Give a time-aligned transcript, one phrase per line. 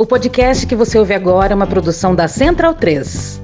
[0.00, 3.40] O podcast que você ouve agora é uma produção da Central 3.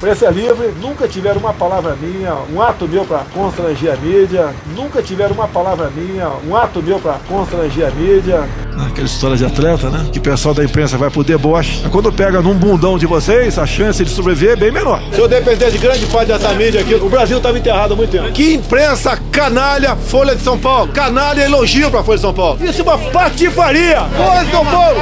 [0.00, 4.52] Preço é livre, nunca tiveram uma palavra minha, um ato meu para constranger a mídia,
[4.74, 8.40] nunca tiveram uma palavra minha, um ato meu para constranger a mídia.
[8.86, 10.06] Aquela história de atleta, né?
[10.12, 11.82] Que o pessoal da imprensa vai pro deboche.
[11.90, 15.00] Quando pega num bundão de vocês, a chance de sobreviver é bem menor.
[15.12, 18.10] Se eu depender de grande parte dessa mídia aqui, o Brasil estava enterrado há muito
[18.10, 18.30] tempo.
[18.32, 20.92] Que imprensa canalha, Folha de São Paulo.
[20.92, 22.58] Canalha elogio pra Folha de São Paulo.
[22.64, 24.02] Isso é uma patifaria!
[24.16, 25.00] Folha de São Paulo!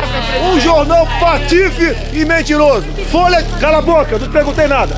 [0.52, 2.84] Um jornal patife e mentiroso.
[3.10, 4.94] Folha, cala a boca, não te perguntei nada.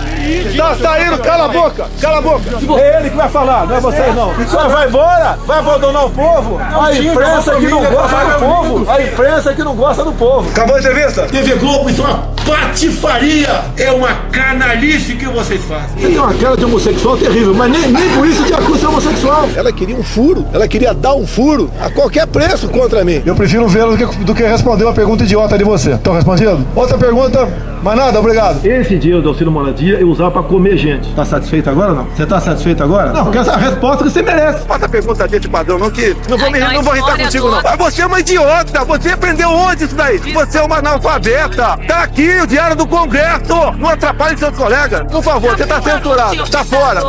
[0.56, 2.42] Tá saindo, cala a boca, cala a boca.
[2.80, 4.32] É ele que vai falar, não é vocês não.
[4.46, 6.58] Só vai embora, vai abandonar o povo.
[6.58, 8.67] A imprensa que não gosta do povo.
[8.88, 10.48] A imprensa que não gosta do povo.
[10.50, 11.22] Acabou a entrevista?
[11.26, 13.64] TV Globo, isso é uma patifaria!
[13.76, 15.88] É uma canalice que vocês fazem.
[15.96, 18.86] Você tem uma cara de homossexual terrível, mas nem, nem por isso te acusa de
[18.86, 19.48] homossexual.
[19.56, 23.22] Ela queria um furo, ela queria dar um furo a qualquer preço contra mim.
[23.24, 25.92] Eu prefiro vê-la do que, do que responder uma pergunta idiota de você.
[25.92, 26.66] Estão respondido?
[26.74, 27.48] Outra pergunta,
[27.82, 28.64] mais nada, obrigado.
[28.64, 31.12] Esse dinheiro do auxílio moradia eu usava pra comer gente.
[31.14, 32.04] Tá satisfeito agora ou não?
[32.04, 33.12] Você tá satisfeito agora?
[33.12, 34.66] Não, porque essa é a resposta que você merece.
[34.66, 36.16] Faça a pergunta desse padrão, não que.
[36.28, 37.62] Não vou, Ai, me, não, não vou irritar contigo, não.
[37.62, 38.57] Mas você é uma idiota!
[38.86, 40.18] Você aprendeu onde isso daí?
[40.18, 41.78] Você é uma analfabeta!
[41.86, 43.72] Tá aqui o Diário do Congresso!
[43.78, 45.00] Não atrapalhe seus colegas!
[45.12, 46.50] Por favor, você tá censurado!
[46.50, 47.00] Tá fora!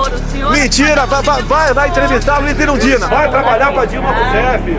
[0.51, 1.07] Mentira!
[1.07, 3.07] Vai, vai, entrevistar Luiz Irundina!
[3.07, 4.77] Vai trabalhar pra Dilma Rousseff.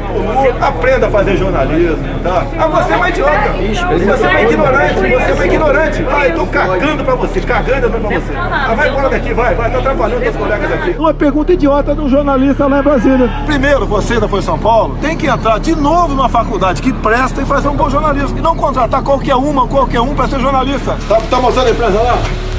[0.61, 2.47] Aprenda a fazer jornalismo, tá?
[2.57, 3.33] Ah, você é uma idiota.
[3.33, 4.95] Você é uma ignorante.
[4.95, 6.03] Você é uma ignorante.
[6.03, 8.33] Vai, tô cagando pra você, cagando pra você.
[8.37, 10.91] Ah, vai embora daqui, vai, vai, tá atrapalhando teus colegas aqui.
[10.97, 13.29] Uma pergunta idiota de um jornalista lá em Brasília.
[13.45, 16.50] Primeiro, você da Folha de São Paulo tem que entrar de novo numa faculdade
[16.81, 18.39] que presta e fazer um bom jornalismo.
[18.39, 20.97] E não contratar qualquer uma, qualquer um pra ser jornalista.
[21.09, 22.19] Tá, tá mostrando a empresa lá?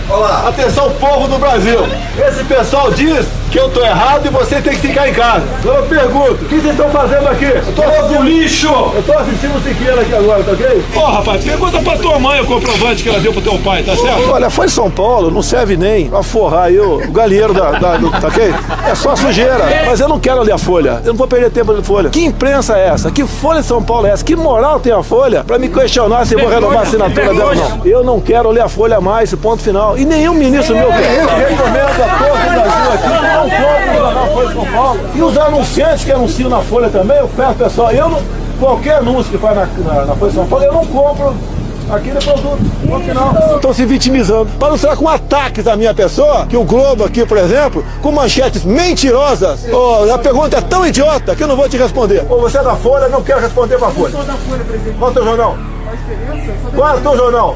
[0.09, 0.45] Olá.
[0.47, 1.79] Atenção, povo do Brasil.
[2.27, 5.43] Esse pessoal diz que eu tô errado e você tem que ficar em casa.
[5.59, 7.45] Então eu pergunto, o que vocês estão fazendo aqui?
[7.45, 8.67] Eu tô assistindo lixo.
[8.67, 10.83] Eu tô assistindo o Siqueira aqui agora, tá ok?
[10.95, 13.95] Ó, rapaz, pergunta pra tua mãe o comprovante que ela deu pro teu pai, tá
[13.95, 14.29] certo?
[14.31, 17.97] Olha, foi São Paulo, não serve nem pra forrar aí o, o galinheiro da, da-
[17.97, 18.53] do, tá ok?
[18.89, 19.65] É só sujeira.
[19.85, 21.01] Mas eu não quero ler a Folha.
[21.03, 22.09] Eu não vou perder tempo lendo Folha.
[22.09, 23.11] Que imprensa é essa?
[23.11, 24.23] Que Folha de São Paulo é essa?
[24.23, 27.49] Que moral tem a Folha pra me questionar se eu vou renovar a assinatura dela
[27.49, 27.85] ou não?
[27.85, 29.90] Eu não quero ler a Folha mais, ponto final.
[29.97, 31.21] E nenhum ministro meu quer.
[31.21, 34.65] Eu recomendo a todo o Brasil aqui que não compre o jornal Folha de São
[34.65, 34.99] Paulo.
[35.15, 38.21] E os anunciantes que anunciam na Folha também, eu peço pessoal, eu não.
[38.59, 41.35] Qualquer anúncio que faz na, na, na Folha de São Paulo, eu não compro
[41.89, 42.59] aquele produto.
[42.87, 43.35] Ponto final.
[43.55, 44.49] Estão se vitimizando.
[44.59, 48.11] Para não ser com ataques à minha pessoa, que o Globo aqui, por exemplo, com
[48.11, 49.65] manchetes mentirosas.
[49.71, 52.23] Oh, a pergunta é tão idiota que eu não vou te responder.
[52.29, 54.13] Ou você é da Folha, não quero responder pra Folha.
[54.97, 55.57] Qual é o teu jornal?
[56.75, 57.55] Qual é o teu jornal?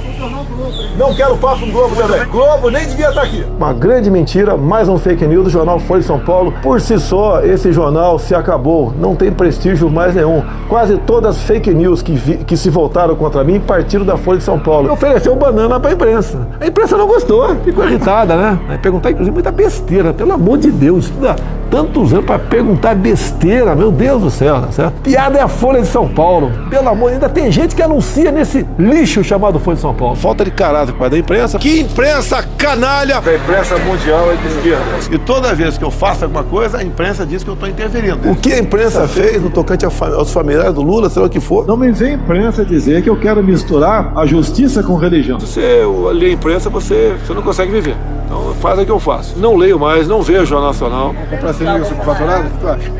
[0.97, 2.25] Não quero papo com Globo também.
[2.25, 3.45] Globo nem devia estar aqui.
[3.57, 6.53] Uma grande mentira, mais um fake news do jornal Folha de São Paulo.
[6.61, 8.93] Por si só, esse jornal se acabou.
[8.99, 10.43] Não tem prestígio mais nenhum.
[10.67, 14.37] Quase todas as fake news que, vi- que se voltaram contra mim partiram da Folha
[14.39, 14.91] de São Paulo.
[14.91, 16.47] Ofereceu banana pra imprensa.
[16.59, 17.55] A imprensa não gostou.
[17.63, 18.59] Ficou irritada, né?
[18.67, 20.13] Vai perguntar, inclusive, muita besteira.
[20.13, 21.05] Pelo amor de Deus.
[21.05, 21.35] Estuda
[21.69, 23.75] tantos anos pra perguntar besteira.
[23.75, 24.93] Meu Deus do céu, tá certo?
[25.01, 26.51] Piada é a Folha de São Paulo.
[26.69, 30.15] Pelo amor, ainda tem gente que anuncia nesse lixo chamado Folha de São Paulo.
[30.15, 31.59] Falta de caráter parte da imprensa.
[31.59, 33.17] Que imprensa canalha!
[33.17, 34.83] A imprensa mundial é de esquerda.
[35.11, 38.29] E toda vez que eu faço alguma coisa, a imprensa diz que eu estou interferindo.
[38.29, 41.39] O que a imprensa fez no tocante aos familiares do Lula, sei lá o que
[41.39, 41.65] for.
[41.65, 45.39] Não me vem a imprensa dizer que eu quero misturar a justiça com religião.
[45.39, 45.83] Você
[46.13, 47.95] lê a imprensa, você, você não consegue viver.
[48.25, 49.37] Então faz o que eu faço.
[49.37, 51.15] Não leio mais, não vejo Jornal Nacional.
[51.85, 52.45] Superfaturada?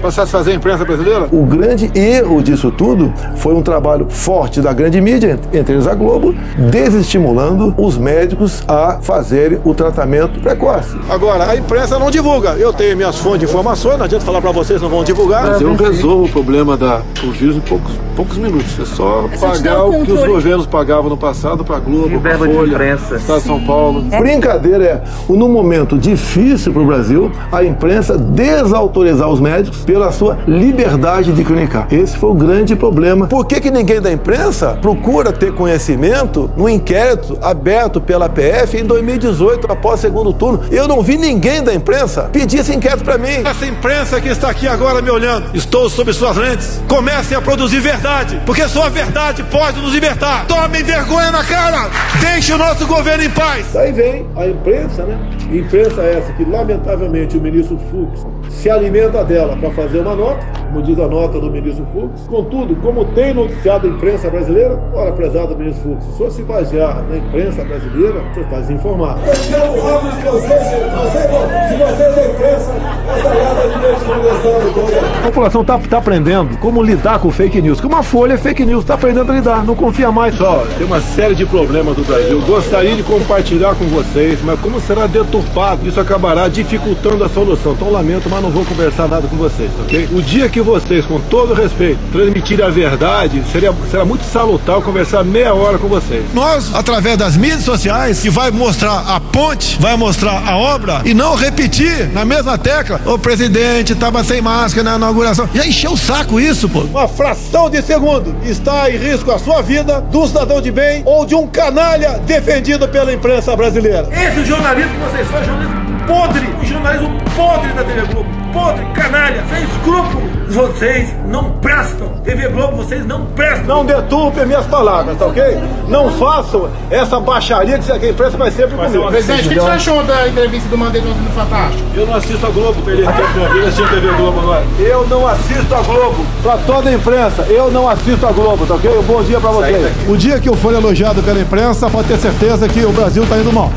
[0.01, 1.27] Para satisfazer a imprensa brasileira?
[1.31, 5.93] O grande erro disso tudo foi um trabalho forte da grande mídia, entre eles a
[5.93, 6.33] Globo,
[6.71, 10.97] desestimulando os médicos a fazerem o tratamento precoce.
[11.09, 12.51] Agora, a imprensa não divulga.
[12.51, 15.47] Eu tenho minhas fontes de informações, não adianta falar para vocês, não vão divulgar.
[15.47, 18.79] Mas eu resolvo o problema da, do vírus em poucos, poucos minutos.
[18.79, 22.37] É só pagar o que os governos pagavam no passado para a Globo, para a
[22.37, 24.01] Folha, Estado de São Paulo.
[24.01, 30.37] Brincadeira é, no momento difícil para o Brasil, a imprensa desautorizar os médicos pela sua
[30.47, 31.87] liberdade de clinicar.
[31.91, 33.27] Esse foi o grande problema.
[33.27, 38.85] Por que, que ninguém da imprensa procura ter conhecimento no inquérito aberto pela PF em
[38.85, 40.61] 2018, após o segundo turno?
[40.71, 43.43] Eu não vi ninguém da imprensa pedir esse inquérito para mim.
[43.45, 46.81] Essa imprensa que está aqui agora me olhando, estou sob suas lentes.
[46.87, 48.04] Comecem a produzir verdade,
[48.45, 50.45] porque só a verdade pode nos libertar.
[50.47, 51.89] Tomem vergonha na cara!
[52.19, 53.65] Deixe o nosso governo em paz!
[53.73, 55.17] Daí vem a imprensa, né?
[55.51, 58.25] Imprensa essa que, lamentavelmente, o ministro Fux
[58.65, 60.43] se alimenta dela para fazer uma nota
[60.75, 62.27] como diz a nota do ministro Fux.
[62.27, 66.43] Contudo, como tem noticiado a imprensa brasileira, ora, prezado ministro Fux, se o senhor se
[66.43, 69.21] basear na imprensa brasileira, o senhor está desinformado.
[69.21, 72.71] Eu quero de vocês, se vocês da imprensa,
[73.15, 75.17] essa lata de leite condensado toda.
[75.17, 77.79] A população está tá aprendendo como lidar com fake news.
[77.79, 80.35] Que uma folha é fake news, está aprendendo a lidar, não confia mais.
[80.35, 82.41] Só, tem uma série de problemas do Brasil.
[82.41, 87.71] Gostaria de compartilhar com vocês, mas como será deturpado, isso acabará dificultando a solução.
[87.71, 90.07] Então lamento, mas não vou conversar nada com vocês, ok?
[90.13, 95.25] O dia que vocês, com todo respeito, transmitirem a verdade, seria, será muito salutar conversar
[95.25, 96.23] meia hora com vocês.
[96.33, 101.13] Nós, através das mídias sociais, que vai mostrar a ponte, vai mostrar a obra e
[101.13, 103.01] não repetir na mesma tecla.
[103.05, 105.49] O presidente estava sem máscara na inauguração.
[105.53, 106.81] Já encheu o saco isso, pô.
[106.81, 111.25] Uma fração de segundo está em risco a sua vida, do cidadão de bem ou
[111.25, 114.07] de um canalha defendido pela imprensa brasileira.
[114.11, 119.43] Esse jornalismo que vocês fazem, jornalismo podre, o jornalismo podre da TV Globo, podre, canalha,
[119.49, 120.35] sem escrúpulo.
[120.47, 122.07] Vocês não prestam.
[122.23, 123.65] TV Globo, vocês não prestam.
[123.65, 125.43] Não deturpem minhas palavras, tá ok?
[125.89, 129.07] Não façam essa baixaria que a imprensa vai sempre comigo.
[129.07, 131.83] Presidente, o que você achou da entrevista do Mandetta no Fantástico?
[131.95, 134.63] Eu não assisto a Globo, perder tempo com a vida assistindo TV Globo agora.
[134.79, 136.25] Eu não assisto a Globo.
[136.41, 138.97] Pra toda a imprensa, eu não assisto a Globo, tá ok?
[138.97, 139.91] Um bom dia pra vocês.
[140.07, 143.37] O dia que eu for elogiado pela imprensa, pode ter certeza que o Brasil tá
[143.37, 143.71] indo mal.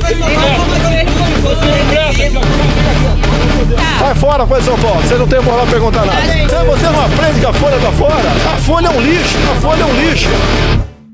[3.99, 5.01] Sai fora, foi São Paulo.
[5.03, 6.21] Você não tem moral pra perguntar nada.
[6.67, 8.15] Você não aprende que a folha tá fora?
[8.55, 9.37] A folha é um lixo.
[9.51, 10.29] A folha é um lixo.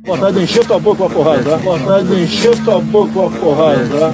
[0.06, 1.56] Vontade de encher tua boca com a porrada, tá?
[1.56, 4.12] Vontade de encher tua boca com a porrada, tá?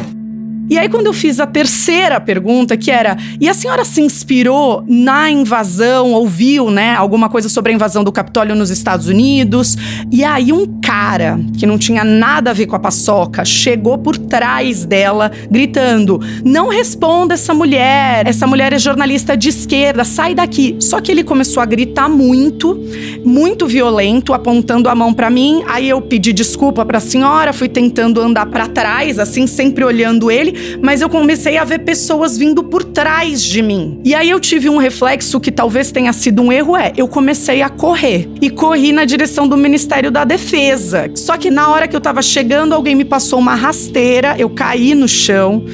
[0.71, 4.85] E aí, quando eu fiz a terceira pergunta, que era: e a senhora se inspirou
[4.87, 9.77] na invasão, ouviu, né, alguma coisa sobre a invasão do Capitólio nos Estados Unidos?
[10.13, 14.17] E aí, um cara que não tinha nada a ver com a paçoca chegou por
[14.17, 20.77] trás dela, gritando: não responda essa mulher, essa mulher é jornalista de esquerda, sai daqui.
[20.79, 22.81] Só que ele começou a gritar muito,
[23.25, 25.65] muito violento, apontando a mão para mim.
[25.67, 30.31] Aí eu pedi desculpa para a senhora, fui tentando andar para trás, assim, sempre olhando
[30.31, 34.01] ele mas eu comecei a ver pessoas vindo por trás de mim.
[34.05, 37.63] E aí eu tive um reflexo que talvez tenha sido um erro, é, eu comecei
[37.63, 38.29] a correr.
[38.41, 41.11] E corri na direção do Ministério da Defesa.
[41.15, 44.95] Só que na hora que eu tava chegando, alguém me passou uma rasteira, eu caí
[44.95, 45.65] no chão.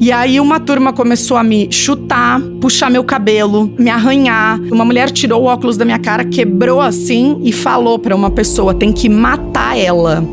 [0.00, 4.60] E aí uma turma começou a me chutar, puxar meu cabelo, me arranhar.
[4.70, 8.74] Uma mulher tirou o óculos da minha cara, quebrou assim e falou para uma pessoa:
[8.74, 10.24] tem que matar ela.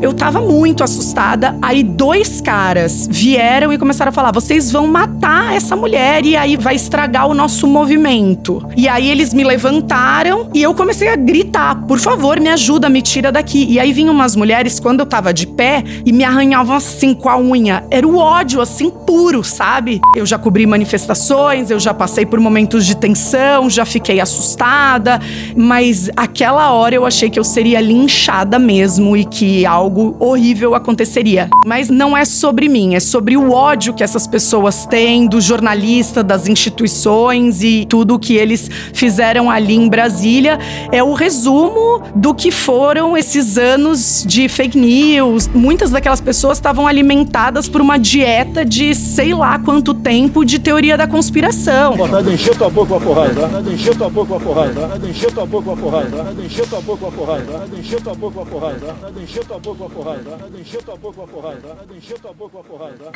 [0.00, 1.56] Eu tava muito assustada.
[1.60, 6.56] Aí dois caras vieram e começaram a falar: vocês vão matar essa mulher e aí
[6.56, 8.66] vai estragar o nosso movimento.
[8.76, 13.02] E aí eles me levantaram e eu comecei a gritar: por favor, me ajuda, me
[13.02, 13.66] tira daqui.
[13.68, 17.28] E aí vinham umas mulheres quando eu tava de pé e me arranhavam assim com
[17.28, 17.84] a unha.
[17.90, 20.00] Era o ódio, assim, puro, sabe?
[20.16, 25.20] Eu já cobri manifestações, eu já passei por momentos de tensão, já fiquei assustada,
[25.54, 30.76] mas aquela hora eu achei que eu seria linchada mesmo e que algo algo horrível
[30.76, 31.48] aconteceria.
[31.66, 36.22] Mas não é sobre mim, é sobre o ódio que essas pessoas têm do jornalista,
[36.22, 40.60] das instituições e tudo que eles fizeram ali em Brasília.
[40.92, 45.48] É o resumo do que foram esses anos de fake news.
[45.48, 50.96] Muitas daquelas pessoas estavam alimentadas por uma dieta de sei lá quanto tempo de teoria
[50.96, 51.96] da conspiração.
[51.96, 54.40] Vontade de encher tua boca com a porrada, vontade de encher tua boca com a
[54.40, 57.06] porrada, vontade de encher tua boca com a porrada, vontade de encher tua boca com
[57.08, 59.79] a porrada, vontade de encher tua boca com a porrada, vontade de encher tua boca
[59.80, 60.58] com a porrada, tá?
[60.60, 61.94] encher tua boca com a porrada, tá?
[61.96, 63.12] encher tua boca com a porrada, tá?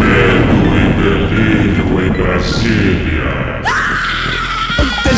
[0.00, 3.62] Medo e delírio em Brasília.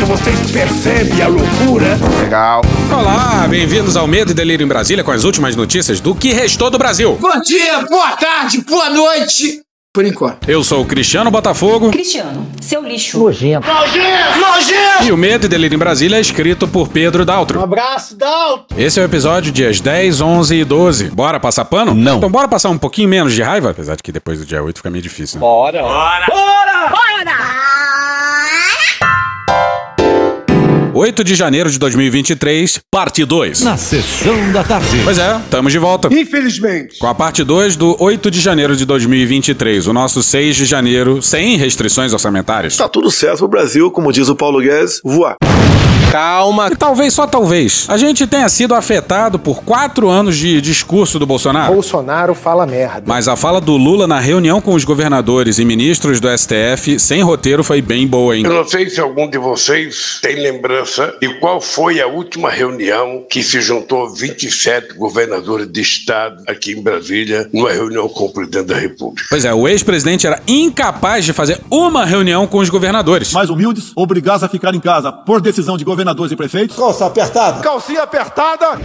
[0.06, 1.98] Vocês percebem a loucura?
[2.22, 2.60] Legal.
[2.92, 6.70] Olá, bem-vindos ao Medo e Delírio em Brasília com as últimas notícias do que restou
[6.70, 7.16] do Brasil.
[7.18, 9.63] Bom dia, boa tarde, boa noite.
[9.94, 10.50] Por enquanto.
[10.50, 11.92] Eu sou o Cristiano Botafogo.
[11.92, 13.16] Cristiano, seu lixo.
[13.16, 13.64] Nojento.
[13.64, 14.38] Nojento!
[14.40, 15.04] Nojento!
[15.04, 17.60] E o Medo e Delírio em Brasília é escrito por Pedro Daltro.
[17.60, 18.76] Um abraço, Daltro!
[18.76, 21.10] Esse é o episódio dias 10, 11 e 12.
[21.10, 21.94] Bora passar pano?
[21.94, 22.16] Não.
[22.16, 23.70] Então bora passar um pouquinho menos de raiva?
[23.70, 25.36] Apesar de que depois do dia 8 fica meio difícil.
[25.36, 25.40] Né?
[25.42, 25.80] Bora!
[25.80, 26.26] Bora!
[26.26, 26.88] Bora!
[26.90, 27.53] Bora!
[30.96, 33.62] 8 de janeiro de 2023, parte 2.
[33.62, 35.00] Na sessão da tarde.
[35.02, 36.08] Pois é, estamos de volta.
[36.14, 36.98] Infelizmente.
[36.98, 41.20] Com a parte 2 do 8 de janeiro de 2023, o nosso 6 de janeiro,
[41.20, 42.76] sem restrições orçamentárias.
[42.76, 45.36] Tá tudo certo pro Brasil, como diz o Paulo Guedes, voar.
[46.14, 46.68] Calma.
[46.70, 51.26] E talvez, só talvez, a gente tenha sido afetado por quatro anos de discurso do
[51.26, 51.74] Bolsonaro.
[51.74, 53.02] Bolsonaro fala merda.
[53.04, 57.20] Mas a fala do Lula na reunião com os governadores e ministros do STF, sem
[57.20, 58.44] roteiro, foi bem boa, hein?
[58.44, 63.24] Eu não sei se algum de vocês tem lembrança de qual foi a última reunião
[63.28, 68.66] que se juntou 27 governadores de estado aqui em Brasília, numa reunião com o presidente
[68.66, 69.26] da República.
[69.28, 73.32] Pois é, o ex-presidente era incapaz de fazer uma reunião com os governadores.
[73.32, 76.76] Mais humildes, obrigados a ficar em casa por decisão de governadores e prefeitos.
[76.76, 77.60] Calça apertada.
[77.60, 78.78] Calcinha apertada.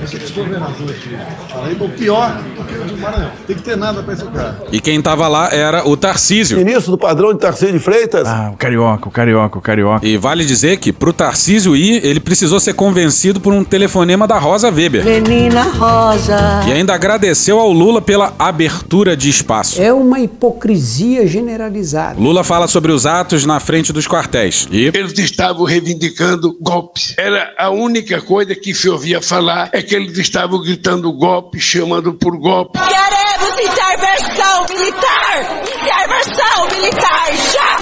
[1.79, 3.31] O pior do que o de Maranhão.
[3.45, 4.61] Tem que ter nada pra esse cara.
[4.71, 6.57] E quem tava lá era o Tarcísio.
[6.57, 8.27] Ministro do padrão de Tarcísio de Freitas.
[8.27, 10.07] Ah, o carioca, o carioca, o carioca.
[10.07, 14.37] E vale dizer que pro Tarcísio ir, ele precisou ser convencido por um telefonema da
[14.37, 15.03] Rosa Weber.
[15.03, 16.61] Menina Rosa.
[16.67, 19.81] E ainda agradeceu ao Lula pela abertura de espaço.
[19.81, 22.19] É uma hipocrisia generalizada.
[22.19, 24.67] Lula fala sobre os atos na frente dos quartéis.
[24.71, 27.08] E Eles estavam reivindicando golpe.
[27.17, 32.13] Era a única coisa que se ouvia falar é que eles estavam gritando golpe, chamando
[32.13, 32.79] por golpe.
[32.79, 35.68] Queremos intervenção militar!
[36.19, 37.79] Intervenção militar já!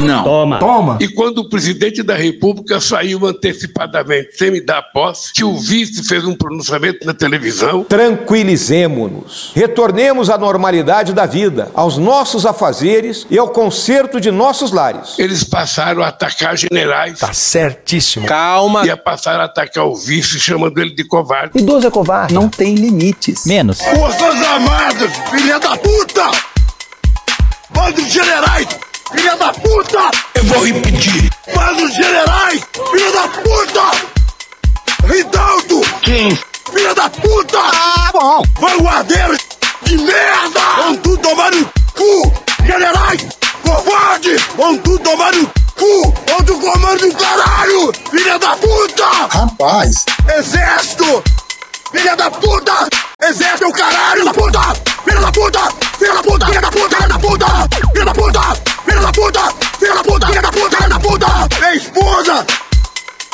[0.00, 0.22] Não.
[0.22, 0.58] Toma.
[0.60, 0.98] Toma.
[1.00, 6.04] E quando o presidente da República saiu antecipadamente, sem me dar posse, que o vice
[6.04, 7.82] fez um pronunciamento na televisão.
[7.84, 9.50] Tranquilizemo-nos.
[9.54, 15.18] Retornemos à normalidade da vida, aos nossos afazeres e ao conserto de nossos lares.
[15.18, 17.18] Eles passaram a atacar generais.
[17.18, 18.26] Tá certíssimo.
[18.26, 18.86] Calma.
[18.86, 21.58] E a passaram a atacar o vice, chamando ele de covarde.
[21.58, 22.32] Idoso é covarde.
[22.32, 23.44] Não tem limites.
[23.44, 23.80] Menos.
[23.80, 26.30] Forças Armadas, filha da puta!
[27.72, 28.66] Bando de generais,
[29.12, 30.10] filha da puta!
[30.34, 31.30] Eu vou repetir.
[31.54, 32.60] Bando de generais,
[32.90, 33.90] filha da puta!
[35.06, 35.80] Ridaldo!
[36.02, 36.38] Quem?
[36.72, 37.58] Filha da puta!
[37.58, 38.42] Ah, bom!
[38.60, 39.38] Vanguardeiros
[39.82, 40.60] de merda!
[40.76, 41.64] Vão tudo tomar no
[41.96, 42.32] cu!
[42.64, 43.26] Generais,
[43.64, 44.36] covarde!
[44.56, 46.14] Vão tudo tomar no cu!
[46.28, 47.92] Vão do comando do caralho!
[48.10, 49.06] Filha da puta!
[49.30, 50.04] Rapaz.
[50.36, 51.22] Exército!
[51.90, 52.88] Filha da puta!
[53.20, 54.60] Exército é o caralho da puta!
[55.04, 55.58] Filha da puta!
[55.98, 56.46] Filha da puta!
[56.46, 56.96] Filha da puta!
[56.96, 57.46] Filha da puta!
[57.92, 58.40] Filha da puta!
[58.84, 59.40] Filha da puta!
[59.78, 60.26] Filha da puta!
[60.28, 60.76] Filha da puta!
[60.76, 61.26] Filha da puta!
[61.58, 62.46] Minha esposa!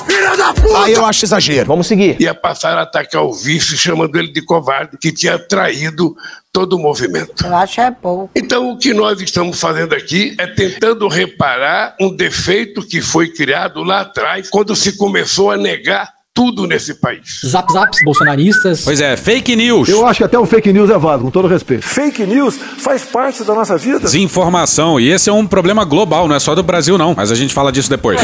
[0.06, 0.84] Filha da puta!
[0.84, 1.66] Aí eu acho exagero.
[1.66, 2.16] Vamos seguir.
[2.18, 6.16] Ia passar a atacar o vice, chamando ele de covarde, que tinha traído
[6.50, 7.44] todo o movimento.
[7.44, 8.30] Eu acho é pouco.
[8.34, 13.82] Então, o que nós estamos fazendo aqui é tentando reparar um defeito que foi criado
[13.82, 17.40] lá atrás, quando se começou a negar tudo nesse país.
[17.47, 18.83] Zap zaps bolsonaristas.
[18.85, 19.88] Pois é, fake news.
[19.88, 21.83] Eu acho que até o fake news é válido, com todo respeito.
[21.83, 24.00] Fake news faz parte da nossa vida.
[24.00, 25.00] Desinformação.
[25.00, 27.14] E esse é um problema global, não é só do Brasil, não.
[27.16, 28.21] Mas a gente fala disso depois.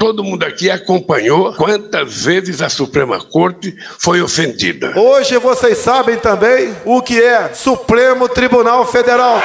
[0.00, 4.92] Todo mundo aqui acompanhou quantas vezes a Suprema Corte foi ofendida.
[4.98, 9.40] Hoje vocês sabem também o que é Supremo Tribunal Federal.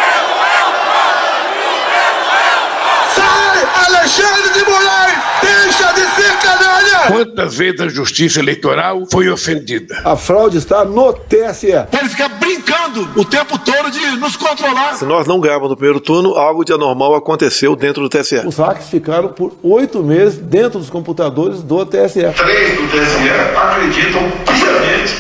[3.96, 5.18] Alexandre de Moraes!
[5.42, 7.08] Deixa de ser canalha!
[7.08, 10.02] Quantas vezes a Justiça Eleitoral foi ofendida?
[10.06, 11.68] A fraude está no TSE.
[11.68, 14.96] Ele fica brincando o tempo todo de nos controlar.
[14.96, 18.42] Se nós não ganharmos no primeiro turno, algo de anormal aconteceu dentro do TSE.
[18.46, 22.22] Os hacks ficaram por oito meses dentro dos computadores do TSE.
[22.36, 24.22] Três do TSE acreditam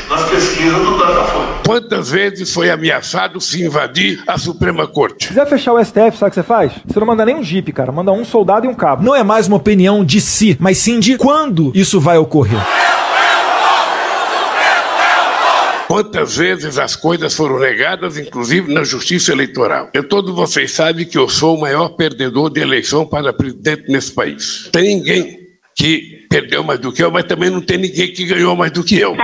[0.09, 1.47] nas pesquisas do Datafolha.
[1.65, 5.23] Quantas vezes foi ameaçado se invadir a Suprema Corte?
[5.25, 6.73] Se quiser fechar o STF, sabe o que você faz?
[6.85, 7.91] Você não manda nem um jipe, cara.
[7.91, 9.03] Manda um soldado e um cabo.
[9.03, 12.59] Não é mais uma opinião de si, mas sim de quando isso vai ocorrer.
[15.88, 19.89] Quantas vezes as coisas foram negadas, inclusive na justiça eleitoral?
[19.93, 24.13] Eu, todos vocês sabem que eu sou o maior perdedor de eleição para presidente nesse
[24.13, 24.69] país.
[24.71, 25.39] Tem ninguém
[25.75, 28.83] que perdeu mais do que eu, mas também não tem ninguém que ganhou mais do
[28.85, 29.17] que eu.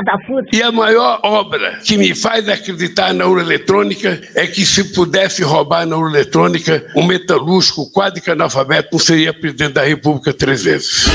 [0.00, 0.48] Da puta!
[0.56, 5.86] E a maior obra que me faz acreditar na ureletrônica é que se pudesse roubar
[5.86, 11.06] na ureletrônica, um metalúrgico quase analfabeto não seria presidente da República três vezes.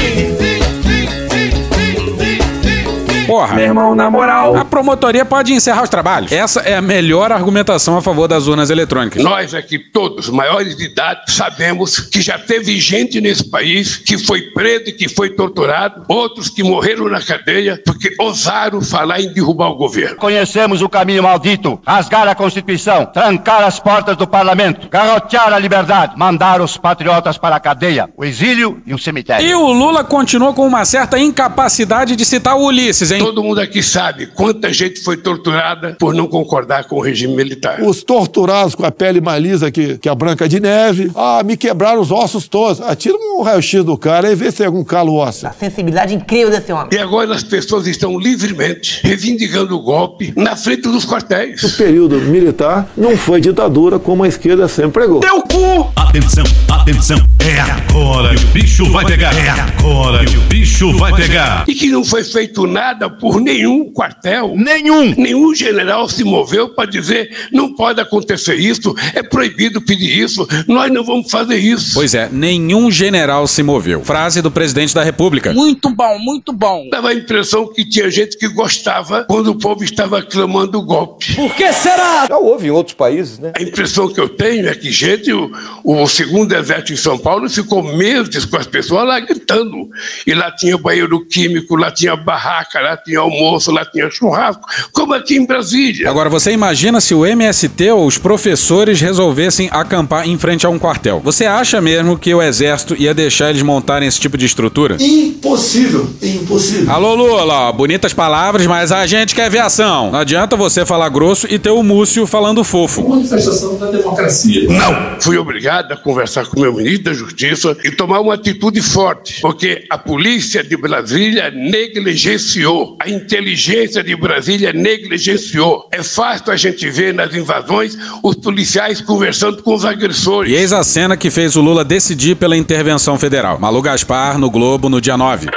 [3.28, 3.56] Porra.
[3.56, 4.56] Meu irmão, na moral.
[4.56, 6.32] A promotoria pode encerrar os trabalhos.
[6.32, 9.22] Essa é a melhor argumentação a favor das urnas eletrônicas.
[9.22, 14.42] Nós aqui todos, maiores de idade, sabemos que já teve gente nesse país que foi
[14.52, 19.70] preso e que foi torturado, outros que morreram na cadeia porque ousaram falar em derrubar
[19.70, 20.16] o governo.
[20.16, 26.14] Conhecemos o caminho maldito: rasgar a Constituição, trancar as portas do parlamento, garrotear a liberdade,
[26.18, 29.46] mandar os patriotas para a cadeia, o exílio e o cemitério.
[29.46, 33.17] E o Lula continua com uma certa incapacidade de citar o Ulisses, hein?
[33.18, 33.24] Hein?
[33.24, 37.82] Todo mundo aqui sabe quanta gente foi torturada por não concordar com o regime militar.
[37.82, 41.12] Os torturados com a pele mais lisa que, que a Branca de Neve.
[41.16, 42.82] Ah, me quebraram os ossos todos.
[42.82, 45.48] Atira um raio-x do cara e vê se tem algum calo ósseo.
[45.48, 46.90] A sensibilidade incrível desse homem.
[46.92, 51.64] E agora as pessoas estão livremente reivindicando o golpe na frente dos quartéis.
[51.64, 55.20] O período militar não foi ditadura como a esquerda sempre pregou.
[55.20, 55.92] Teu cu!
[55.96, 59.34] Atenção, atenção, é agora que o bicho vai pegar.
[59.36, 61.66] É agora que o bicho vai pegar.
[61.68, 64.54] E que não foi feito nada por nenhum quartel.
[64.56, 65.14] Nenhum!
[65.18, 70.92] Nenhum general se moveu para dizer não pode acontecer isso, é proibido pedir isso, nós
[70.92, 71.94] não vamos fazer isso.
[71.94, 74.04] Pois é, nenhum general se moveu.
[74.04, 75.54] Frase do presidente da República.
[75.54, 76.88] Muito bom, muito bom.
[76.90, 81.36] Dava a impressão que tinha gente que gostava quando o povo estava clamando o golpe.
[81.36, 82.28] Por que será?
[82.28, 83.54] Já houve em outros países, né?
[83.56, 85.52] A impressão que eu tenho é que gente, o,
[85.84, 89.90] o segundo exército em São Paulo ficou meses com as pessoas lá gritando.
[90.26, 95.14] E lá tinha banheiro químico, lá tinha barraca, lá tinha almoço, lá tinha churrasco, como
[95.14, 96.10] aqui em Brasília.
[96.10, 100.80] Agora, você imagina se o MST ou os professores resolvessem acampar em frente a um
[100.80, 101.22] quartel.
[101.24, 104.98] Você acha mesmo que o exército ia deixar eles montarem esse tipo de estrutura?
[105.00, 106.92] Impossível, impossível.
[106.92, 110.12] Alô, Lula, bonitas palavras, mas a gente quer ver ação.
[110.12, 113.08] Não adianta você falar grosso e ter o Múcio falando fofo.
[113.08, 114.68] manifestação da democracia.
[114.68, 115.20] Não!
[115.22, 119.42] Fui obrigado a conversar com o meu ministro da Justiça e tomar uma atitude forte,
[119.42, 125.88] porque a polícia de Brasília negligenciou, a inteligência de Brasília negligenciou.
[125.92, 130.52] É fácil a gente ver nas invasões os policiais conversando com os agressores.
[130.52, 133.60] E eis a cena que fez o Lula decidir pela intervenção federal.
[133.60, 135.48] Malu Gaspar, no Globo, no dia 9.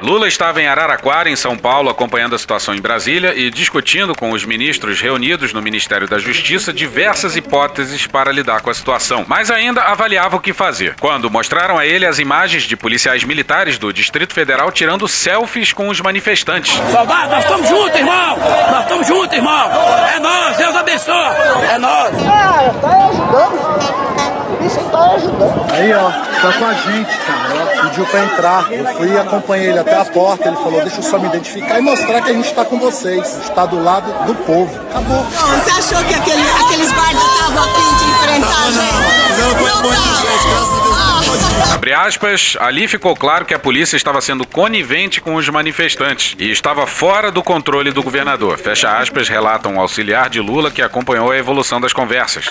[0.00, 4.30] Lula estava em Araraquara, em São Paulo, acompanhando a situação em Brasília e discutindo com
[4.30, 9.50] os ministros reunidos no Ministério da Justiça diversas hipóteses para lidar com a situação, mas
[9.50, 10.94] ainda avaliava o que fazer.
[11.00, 15.88] Quando mostraram a ele as imagens de policiais militares do Distrito Federal tirando selfies com
[15.88, 16.74] os manifestantes.
[16.92, 18.38] Soldado, nós estamos juntos, irmão!
[18.70, 19.70] Nós estamos juntos, irmão!
[20.14, 21.36] É nós, Deus abençoe!
[21.72, 22.14] É nós!
[22.24, 24.37] Ah, tá ajudando.
[24.64, 25.72] Isso tá ajudando.
[25.72, 27.54] Aí, ó, tá com a gente, cara.
[27.54, 28.72] Ela pediu pra entrar.
[28.72, 30.48] Eu fui e acompanhei ele até a porta.
[30.48, 33.22] Ele falou: deixa eu só me identificar e mostrar que a gente tá com vocês.
[33.22, 34.74] A gente tá do lado do povo.
[34.90, 35.16] Acabou.
[35.16, 39.18] Não, você achou que aquele, aqueles guardas estavam a fim de enfrentar a gente?
[39.38, 41.74] Um graças a Deus.
[41.74, 46.50] Abre aspas, ali ficou claro que a polícia estava sendo conivente com os manifestantes e
[46.50, 48.58] estava fora do controle do governador.
[48.58, 52.46] Fecha aspas, relata um auxiliar de Lula que acompanhou a evolução das conversas.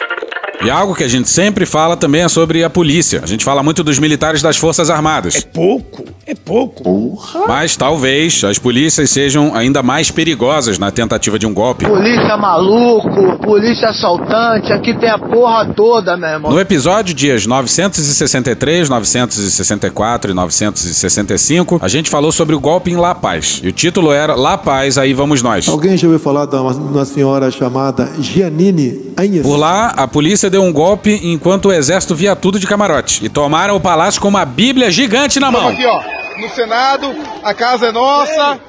[0.64, 3.22] E algo que a gente sempre fala também é sobre a polícia.
[3.24, 5.36] A gente fala muito dos militares das Forças Armadas.
[5.36, 7.18] É pouco, é pouco.
[7.48, 11.86] Mas talvez as polícias sejam ainda mais perigosas na tentativa de um golpe.
[11.86, 16.52] Polícia maluco, polícia assaltante, aqui tem a porra toda, meu irmão.
[16.52, 23.14] No episódio dias 963, 964 e 965, a gente falou sobre o golpe em La
[23.14, 23.62] Paz.
[23.64, 25.68] E o título era La Paz, aí vamos nós.
[25.68, 29.44] Alguém já ouviu falar de uma, de uma senhora chamada Giannini Anhes?
[29.44, 33.26] Por lá, a polícia deu um golpe enquanto o exército via tudo de camarote.
[33.26, 35.70] E tomaram o palácio com uma bíblia gigante na mão.
[35.70, 36.02] Aqui, ó,
[36.40, 38.60] no Senado, a casa é nossa.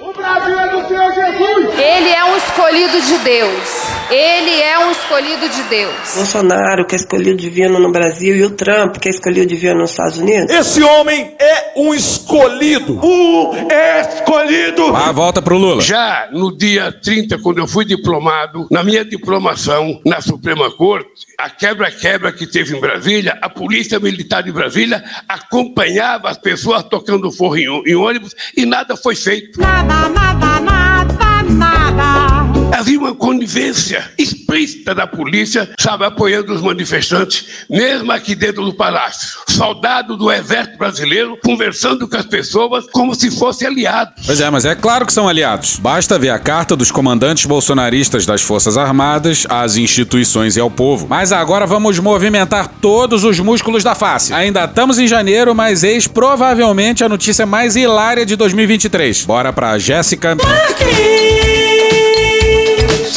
[0.00, 1.78] O Brasil é do Senhor Jesus.
[1.78, 3.97] Ele é um escolhido de Deus.
[4.10, 6.14] Ele é um escolhido de Deus.
[6.14, 9.90] Bolsonaro, que é escolhido divino no Brasil, e o Trump, que é escolhido divino nos
[9.90, 10.54] Estados Unidos.
[10.54, 12.98] Esse homem é um escolhido.
[13.02, 13.52] O
[14.00, 14.96] escolhido.
[14.96, 15.82] A volta pro Lula.
[15.82, 21.50] Já no dia 30, quando eu fui diplomado, na minha diplomação na Suprema Corte, a
[21.50, 27.56] quebra-quebra que teve em Brasília, a Polícia Militar de Brasília acompanhava as pessoas tocando forro
[27.56, 29.60] em, em ônibus e nada foi feito.
[29.60, 32.27] Nada, nada, nada, nada.
[32.72, 39.40] Havia uma conivência explícita da polícia, sabe, apoiando os manifestantes, mesmo aqui dentro do palácio.
[39.48, 44.24] Soldado do exército brasileiro conversando com as pessoas como se fossem aliados.
[44.26, 45.78] Pois é, mas é claro que são aliados.
[45.78, 51.06] Basta ver a carta dos comandantes bolsonaristas das Forças Armadas às instituições e ao povo.
[51.08, 54.32] Mas agora vamos movimentar todos os músculos da face.
[54.32, 59.24] Ainda estamos em janeiro, mas eis provavelmente a notícia mais hilária de 2023.
[59.24, 60.36] Bora pra Jéssica.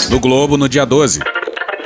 [0.10, 1.20] Do Globo no dia 12.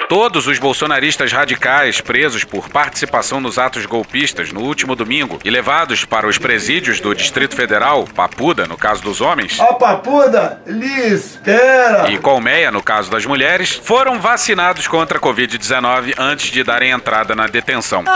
[0.08, 6.06] Todos os bolsonaristas radicais presos por participação nos atos golpistas no último domingo e levados
[6.06, 12.12] para os presídios do Distrito Federal, Papuda, no caso dos homens, Ó, papuda, lhe espera.
[12.12, 17.36] e Colmeia, no caso das mulheres, foram vacinados contra a Covid-19 antes de darem entrada
[17.36, 18.04] na detenção.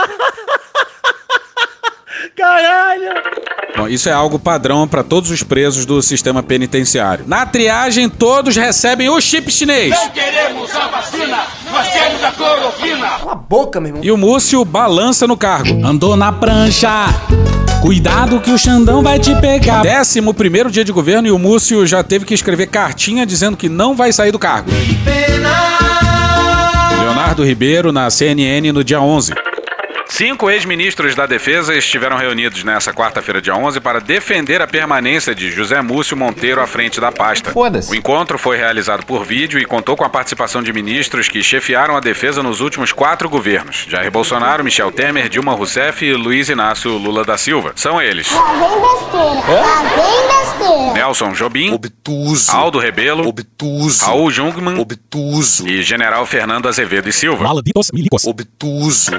[2.36, 3.10] Caralho.
[3.76, 7.24] Bom, isso é algo padrão para todos os presos do sistema penitenciário.
[7.26, 9.96] Na triagem, todos recebem o chip chinês.
[10.12, 11.38] queremos a vacina,
[11.70, 13.08] nós queremos a clorofina.
[13.08, 14.04] Cala a boca, meu irmão.
[14.04, 15.86] E o Múcio balança no cargo.
[15.86, 17.06] Andou na prancha,
[17.80, 19.80] Cuidado que o Xandão vai te pegar.
[19.80, 23.70] Décimo primeiro dia de governo e o Múcio já teve que escrever cartinha dizendo que
[23.70, 24.70] não vai sair do cargo.
[27.00, 29.32] Leonardo Ribeiro na CNN no dia 11.
[30.10, 35.50] Cinco ex-ministros da Defesa estiveram reunidos nessa quarta-feira, dia 11, para defender a permanência de
[35.50, 37.52] José Múcio Monteiro à frente da pasta.
[37.88, 41.96] O encontro foi realizado por vídeo e contou com a participação de ministros que chefiaram
[41.96, 46.90] a defesa nos últimos quatro governos: Jair Bolsonaro, Michel Temer, Dilma Rousseff e Luiz Inácio
[46.98, 47.72] Lula da Silva.
[47.76, 49.60] São eles: Lá vem besteira.
[49.60, 50.92] Lá vem besteira.
[50.92, 52.50] Nelson Jobim, Obtuso.
[52.50, 54.04] Aldo Rebelo, Obtuso.
[54.04, 55.66] Raul Jungmann Obtuso.
[55.68, 57.48] e General Fernando Azevedo e Silva.
[58.26, 59.12] Obtuso.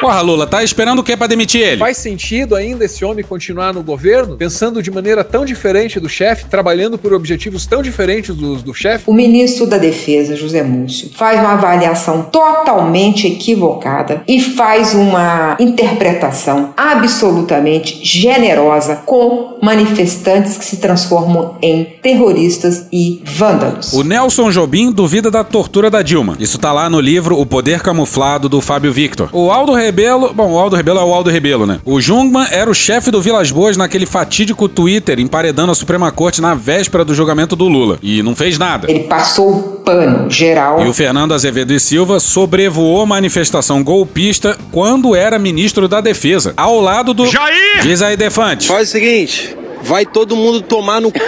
[0.00, 1.78] Porra, Lula, tá esperando o que pra demitir ele?
[1.78, 6.44] Faz sentido ainda esse homem continuar no governo, pensando de maneira tão diferente do chefe,
[6.46, 9.04] trabalhando por objetivos tão diferentes dos do chefe?
[9.06, 16.74] O ministro da Defesa, José Múcio, faz uma avaliação totalmente equivocada e faz uma interpretação
[16.76, 23.92] absolutamente generosa com manifestantes que se transformam em terroristas e vândalos.
[23.92, 26.36] O Nelson Jobim duvida da tortura da Dilma.
[26.38, 29.30] Isso tá lá no livro O Poder Camuflado do Fábio Victor.
[29.32, 31.78] O Aldo Rebelo, bom, o Aldo Rebelo é o Aldo Rebelo, né?
[31.84, 36.40] O Jungmann era o chefe do Vilas Boas naquele fatídico Twitter emparedando a Suprema Corte
[36.40, 37.98] na véspera do julgamento do Lula.
[38.02, 38.90] E não fez nada.
[38.90, 40.84] Ele passou o pano geral.
[40.84, 46.80] E o Fernando Azevedo e Silva sobrevoou manifestação golpista quando era ministro da Defesa, ao
[46.80, 47.24] lado do.
[47.26, 47.82] Jair!
[47.82, 48.66] Diz aí, Defante.
[48.66, 51.20] Faz o seguinte, vai todo mundo tomar no cu.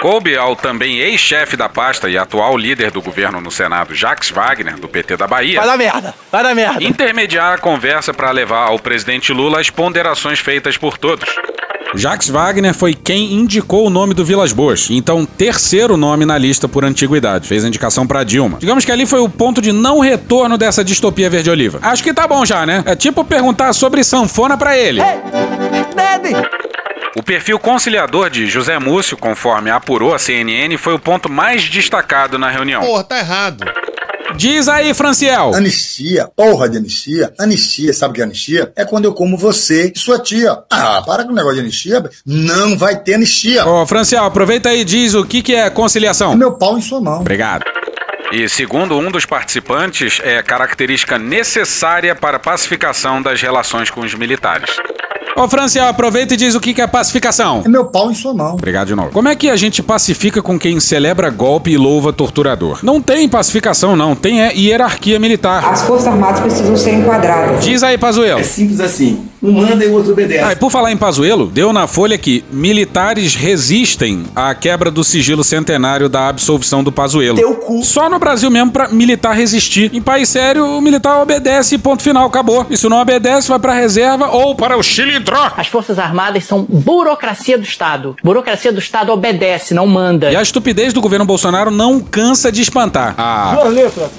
[0.00, 4.76] Coube ao também ex-chefe da pasta e atual líder do governo no Senado, Jacques Wagner,
[4.78, 6.84] do PT da Bahia, Vai dar merda, vai dar merda.
[6.84, 11.28] intermediar a conversa para levar ao presidente Lula as ponderações feitas por todos.
[11.94, 16.68] Jacques Wagner foi quem indicou o nome do Vilas Boas, então terceiro nome na lista
[16.68, 17.48] por antiguidade.
[17.48, 18.58] Fez a indicação para Dilma.
[18.58, 21.78] Digamos que ali foi o ponto de não retorno dessa distopia verde-oliva.
[21.82, 22.82] Acho que tá bom já, né?
[22.86, 25.00] É tipo perguntar sobre sanfona para ele.
[27.16, 32.38] O perfil conciliador de José Múcio, conforme apurou a CNN, foi o ponto mais destacado
[32.38, 32.82] na reunião.
[32.82, 33.64] Porra, tá errado.
[34.36, 35.54] Diz aí, Franciel.
[35.54, 37.32] Anistia, porra de anistia.
[37.38, 38.70] Anistia, sabe o que é anistia?
[38.76, 40.58] É quando eu como você e sua tia.
[40.70, 42.04] Ah, para com o negócio de anistia.
[42.26, 43.66] Não vai ter anistia.
[43.66, 46.32] Ô, Franciel, aproveita aí e diz o que, que é conciliação.
[46.32, 47.20] É meu pau em sua mão.
[47.20, 47.64] Obrigado.
[48.30, 54.12] E segundo um dos participantes, é característica necessária para a pacificação das relações com os
[54.12, 54.76] militares.
[55.36, 57.62] Ô, Franciel, aproveita e diz o que que é pacificação.
[57.64, 58.54] É meu pau em sua mão.
[58.54, 59.10] Obrigado de novo.
[59.10, 62.78] Como é que a gente pacifica com quem celebra golpe e louva torturador?
[62.82, 64.16] Não tem pacificação, não.
[64.16, 65.62] Tem é, hierarquia militar.
[65.70, 67.62] As Forças Armadas precisam ser enquadradas.
[67.62, 68.42] Diz aí, Pazuello.
[68.42, 69.26] Simples assim.
[69.42, 70.42] Um manda e o outro obedece.
[70.42, 75.04] Ah, e por falar em Pazuello, deu na Folha que militares resistem à quebra do
[75.04, 77.36] sigilo centenário da absolvição do Pazuello.
[77.36, 77.84] Teu cu.
[77.84, 79.90] Só no Brasil mesmo pra militar resistir.
[79.92, 82.66] Em país sério, o militar obedece e ponto final, acabou.
[82.70, 84.82] E se não obedece, vai pra reserva ou para o
[85.56, 88.16] As Forças Armadas são burocracia do Estado.
[88.22, 90.30] Burocracia do Estado obedece, não manda.
[90.30, 93.14] E a estupidez do governo Bolsonaro não cansa de espantar.
[93.18, 94.10] Ah, Duas letras.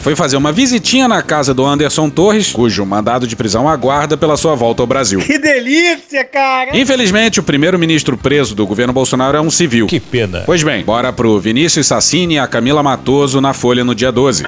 [0.00, 4.36] Foi fazer uma visitinha na casa do Anderson Torres, cujo mandado de prisão aguarda pela
[4.36, 5.20] sua volta ao Brasil.
[5.20, 6.76] Que delícia, cara.
[6.76, 9.86] Infelizmente, o primeiro-ministro preso do governo Bolsonaro é um civil.
[9.86, 10.42] Que pena.
[10.46, 14.44] Pois bem, bora pro Vinícius Sassini e a Camila Matoso na Folha no dia 12.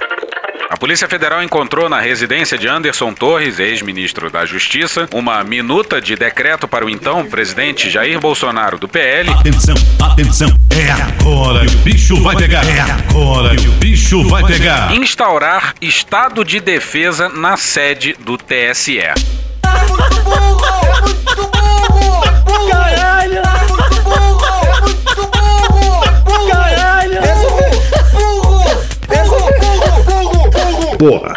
[0.76, 6.14] A Polícia Federal encontrou na residência de Anderson Torres, ex-ministro da Justiça, uma minuta de
[6.14, 11.78] decreto para o então presidente Jair Bolsonaro do PL Atenção, atenção, é agora que o
[11.78, 12.62] bicho vai pegar.
[12.68, 14.92] É agora que o bicho vai pegar.
[14.94, 19.00] instaurar estado de defesa na sede do TSE.
[19.88, 20.60] Muito burro.
[21.24, 22.70] Muito burro.
[22.70, 23.65] Caralho.
[30.98, 31.36] Porra.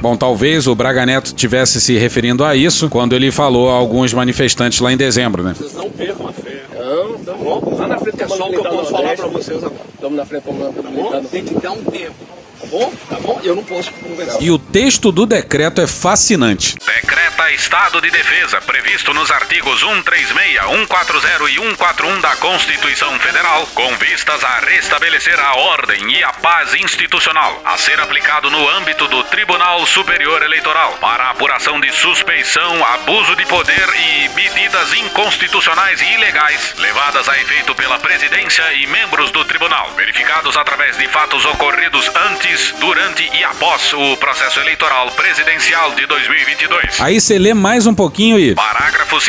[0.00, 4.12] Bom, talvez o Braga Neto tivesse se referindo a isso quando ele falou a alguns
[4.12, 5.54] manifestantes lá em dezembro, né?
[5.74, 6.62] Não percam a fé.
[6.74, 7.76] Não, tá bom.
[7.76, 9.82] Lá na frente é só o que eu posso falar pra vocês agora.
[9.94, 12.35] Estamos na frente do Tem que dar um tempo.
[12.76, 12.92] Tá bom?
[13.08, 13.40] Tá bom?
[13.42, 14.42] Eu não posso conversar.
[14.42, 16.76] E o texto do decreto é fascinante.
[16.84, 23.96] Decreta estado de defesa previsto nos artigos 136, 140 e 141 da Constituição Federal, com
[23.96, 29.24] vistas a restabelecer a ordem e a paz institucional, a ser aplicado no âmbito do
[29.24, 36.74] Tribunal Superior Eleitoral, para apuração de suspeição, abuso de poder e medidas inconstitucionais e ilegais
[36.78, 42.65] levadas a efeito pela presidência e membros do tribunal, verificados através de fatos ocorridos antes,
[42.80, 47.00] durante e após o processo eleitoral presidencial de 2022.
[47.00, 48.54] Aí você lê mais um pouquinho e.
[48.54, 49.28] Parágrafo 2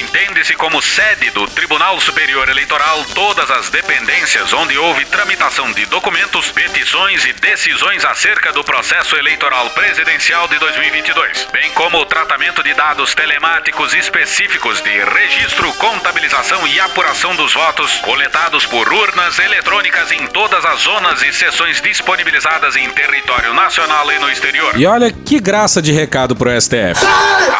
[0.00, 6.50] Entende-se como sede do Tribunal Superior Eleitoral todas as dependências onde houve tramitação de documentos,
[6.50, 12.74] petições e decisões acerca do processo eleitoral presidencial de 2022, bem como o tratamento de
[12.74, 20.26] dados telemáticos específicos de registro, contabilização e apuração dos votos coletados por urnas eletrônicas em
[20.26, 24.72] todas as zonas e sessões disponibilizadas em território nacional e no exterior.
[24.76, 27.04] E olha que graça de recado pro STF.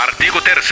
[0.02, 0.64] Artigo 3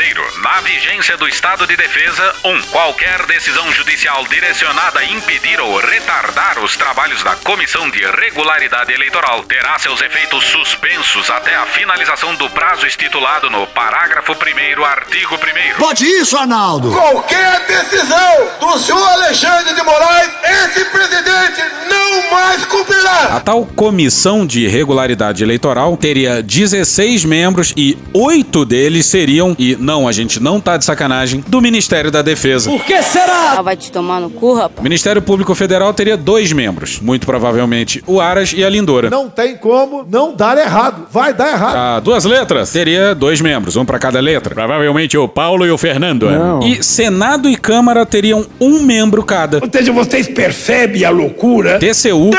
[0.42, 2.48] Na vigência do estado de defesa, 1.
[2.48, 8.90] Um, qualquer decisão judicial direcionada a impedir ou retardar os trabalhos da Comissão de Regularidade
[8.90, 15.34] Eleitoral terá seus efeitos suspensos até a finalização do prazo estipulado no parágrafo 1 artigo
[15.34, 16.90] 1 Pode isso, Arnaldo!
[16.90, 23.36] Qualquer decisão do senhor Alexandre de Moraes, esse presidente não mais cumprirá!
[23.36, 30.08] A tal Comissão de Regularidade Eleitoral teria 16 membros e 8 deles seriam, e não,
[30.08, 32.70] a gente não tá de sacanagem, do Ministério da Defesa.
[32.70, 33.52] Por que será?
[33.52, 34.78] Ela vai te tomar no cu, rapaz.
[34.78, 39.10] O Ministério Público Federal teria dois membros, muito provavelmente o Aras e a Lindora.
[39.10, 41.06] Não tem como não dar errado.
[41.10, 41.76] Vai dar errado.
[41.76, 44.54] A duas letras teria dois membros, um para cada letra.
[44.54, 46.30] Provavelmente o Paulo e o Fernando.
[46.30, 46.60] Não.
[46.62, 49.58] E Senado e Câmara teriam um membro cada.
[49.62, 51.78] Ou seja, vocês percebem a loucura?
[51.78, 52.30] TCU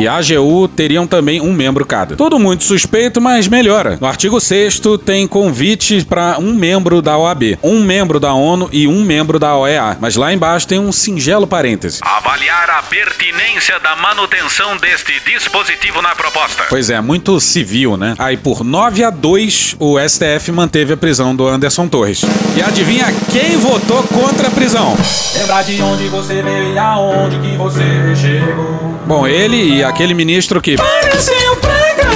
[0.00, 2.16] e AGU teriam também um membro cada.
[2.16, 3.98] Tudo muito suspeito, mas melhora.
[4.00, 8.86] No artigo 6 tem convite para um membro da OAB, um membro da ONU e
[8.86, 9.96] um membro da OEA.
[10.00, 12.00] Mas lá embaixo tem um singelo parêntese.
[12.02, 16.64] Avaliar a pertinência da manutenção deste dispositivo na proposta.
[16.68, 18.14] Pois é, muito civil, né?
[18.18, 22.22] Aí por 9 a 2 o STF manteve a prisão do Anderson Torres.
[22.56, 24.96] E adivinha quem votou contra a prisão?
[25.34, 27.82] Lembrar de onde você veio e aonde que você
[28.16, 28.98] chegou.
[29.06, 30.76] Bom, ele e aquele ministro que.
[30.76, 32.08] Pareceu praga.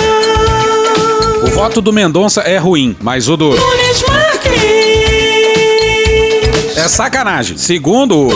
[1.43, 3.51] O voto do Mendonça é ruim, mas o do.
[3.51, 4.32] Nunes.
[6.83, 7.57] É sacanagem.
[7.59, 8.29] Segundo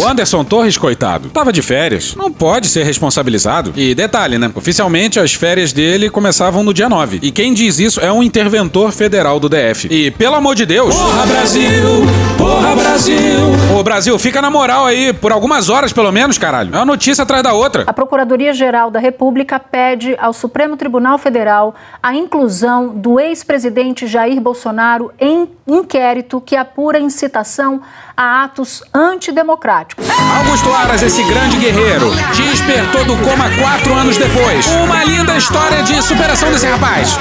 [0.00, 0.08] o.
[0.08, 2.14] Anderson Torres, coitado, tava de férias.
[2.16, 3.72] Não pode ser responsabilizado.
[3.76, 4.50] E detalhe, né?
[4.54, 7.20] Oficialmente, as férias dele começavam no dia 9.
[7.22, 9.88] E quem diz isso é um interventor federal do DF.
[9.90, 10.94] E, pelo amor de Deus...
[10.94, 12.06] Porra, Brasil!
[12.36, 13.78] Porra, Brasil!
[13.78, 16.74] Ô, Brasil, fica na moral aí, por algumas horas pelo menos, caralho.
[16.74, 17.84] É uma notícia atrás da outra.
[17.86, 25.12] A Procuradoria-Geral da República pede ao Supremo Tribunal Federal a inclusão do ex-presidente Jair Bolsonaro
[25.18, 27.80] em inquérito que apura incitação
[28.16, 29.89] a atos antidemocráticos.
[30.38, 34.66] Augusto Aras, esse grande guerreiro, despertou do coma quatro anos depois.
[34.84, 37.18] Uma linda história de superação desse rapaz.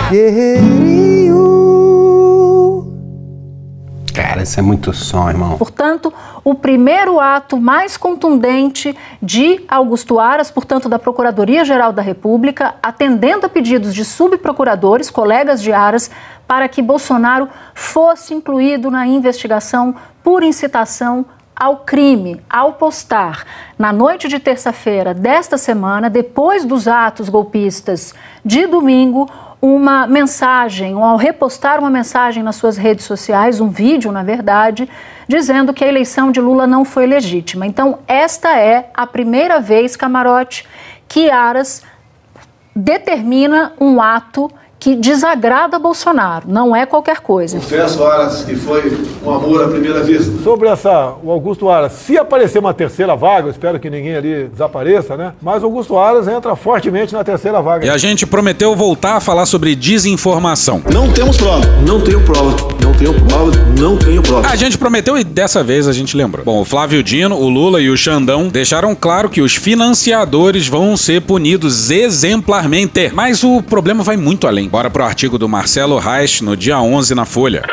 [4.14, 5.58] Cara, isso é muito som, irmão.
[5.58, 13.46] Portanto, o primeiro ato mais contundente de Augusto Aras, portanto, da Procuradoria-Geral da República, atendendo
[13.46, 16.12] a pedidos de subprocuradores, colegas de Aras,
[16.48, 21.26] para que Bolsonaro fosse incluído na investigação por incitação
[21.60, 23.46] ao crime, ao postar
[23.78, 29.30] na noite de terça-feira desta semana, depois dos atos golpistas de domingo,
[29.62, 34.90] uma mensagem, ou ao repostar uma mensagem nas suas redes sociais, um vídeo, na verdade,
[35.28, 37.68] dizendo que a eleição de Lula não foi legítima.
[37.68, 40.66] Então, esta é a primeira vez, Camarote,
[41.10, 41.84] que Aras
[42.74, 47.58] determina um ato que desagrada Bolsonaro, não é qualquer coisa.
[47.58, 50.32] Confesso, Aras, que foi um amor à primeira vista.
[50.42, 54.46] Sobre essa, o Augusto Aras, se aparecer uma terceira vaga, eu espero que ninguém ali
[54.46, 55.34] desapareça, né?
[55.42, 57.86] Mas o Augusto Aras entra fortemente na terceira vaga.
[57.86, 60.82] E a gente prometeu voltar a falar sobre desinformação.
[60.92, 61.66] Não temos prova.
[61.86, 62.56] Não tenho prova.
[62.82, 63.52] Não tenho prova.
[63.78, 64.48] Não tenho prova.
[64.48, 66.46] A gente prometeu e dessa vez a gente lembrou.
[66.46, 70.96] Bom, o Flávio Dino, o Lula e o Xandão deixaram claro que os financiadores vão
[70.96, 73.12] ser punidos exemplarmente.
[73.14, 74.69] Mas o problema vai muito além.
[74.70, 77.64] Bora pro artigo do Marcelo Reich no dia 11 na Folha.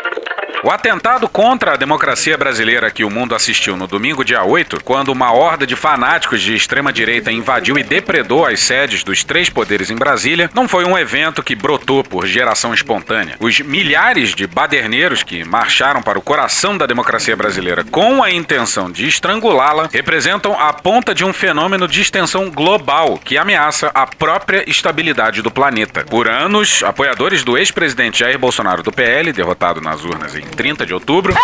[0.66, 5.12] O atentado contra a democracia brasileira que o mundo assistiu no domingo, dia 8, quando
[5.12, 9.94] uma horda de fanáticos de extrema-direita invadiu e depredou as sedes dos três poderes em
[9.94, 13.36] Brasília, não foi um evento que brotou por geração espontânea.
[13.38, 18.90] Os milhares de baderneiros que marcharam para o coração da democracia brasileira com a intenção
[18.90, 24.68] de estrangulá-la representam a ponta de um fenômeno de extensão global que ameaça a própria
[24.68, 26.04] estabilidade do planeta.
[26.04, 30.94] Por anos, apoiadores do ex-presidente Jair Bolsonaro do PL, derrotado nas urnas em 30 de
[30.94, 31.34] outubro,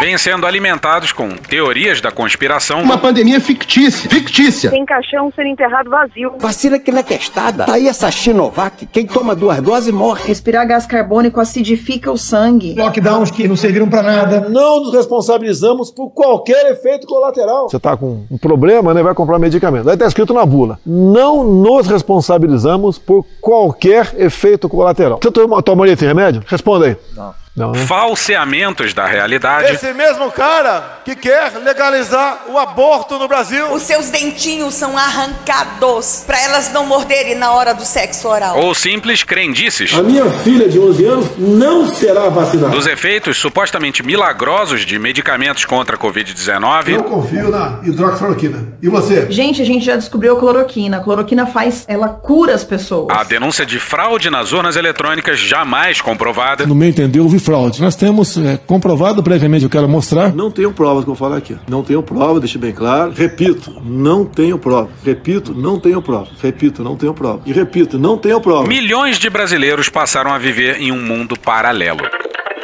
[0.00, 2.82] vêm sendo alimentados com teorias da conspiração.
[2.82, 4.10] Uma pandemia fictícia.
[4.10, 4.70] Fictícia.
[4.70, 6.32] Tem caixão sendo enterrado vazio.
[6.38, 7.64] Vacina que não é testada.
[7.64, 8.86] Tá aí essa Chinovac.
[8.86, 10.24] Quem toma duas doses morre.
[10.26, 12.74] Respirar gás carbônico acidifica o sangue.
[12.76, 14.48] Lockdowns que não serviram para nada.
[14.48, 17.68] Não nos responsabilizamos por qualquer efeito colateral.
[17.68, 19.02] Você tá com um problema, né?
[19.02, 19.88] Vai comprar medicamento.
[19.88, 20.78] Aí tá escrito na bula.
[20.84, 25.20] Não nos responsabilizamos por qualquer efeito colateral.
[25.22, 26.42] Você toma, tomaria esse remédio?
[26.46, 26.96] Responda aí.
[27.14, 27.40] Não.
[27.60, 27.84] Não, né?
[27.84, 29.74] Falseamentos da realidade.
[29.74, 33.70] Esse mesmo cara que quer legalizar o aborto no Brasil.
[33.72, 38.58] Os seus dentinhos são arrancados para elas não morderem na hora do sexo oral.
[38.58, 39.92] Ou simples crendices.
[39.92, 42.74] A minha filha de 11 anos não será vacinada.
[42.74, 46.88] Dos efeitos supostamente milagrosos de medicamentos contra a Covid-19.
[46.94, 48.68] Eu confio na hidroxicloroquina.
[48.80, 49.30] E você?
[49.30, 50.96] Gente, a gente já descobriu a cloroquina.
[50.96, 53.14] A cloroquina faz, ela cura as pessoas.
[53.14, 56.66] A denúncia de fraude nas urnas eletrônicas jamais comprovada.
[56.66, 57.82] No meu entender, houve fraude.
[57.82, 60.32] Nós temos é, comprovado previamente, eu quero mostrar.
[60.32, 61.56] Não tenho provas que eu falo aqui.
[61.68, 63.12] Não tenho prova, deixe bem claro.
[63.12, 64.88] Repito, não tenho prova.
[65.04, 66.28] Repito, não tenho prova.
[66.40, 67.42] Repito, não tenho prova.
[67.44, 68.68] E repito, não tenho prova.
[68.68, 72.02] Milhões de brasileiros passaram a viver em um mundo paralelo.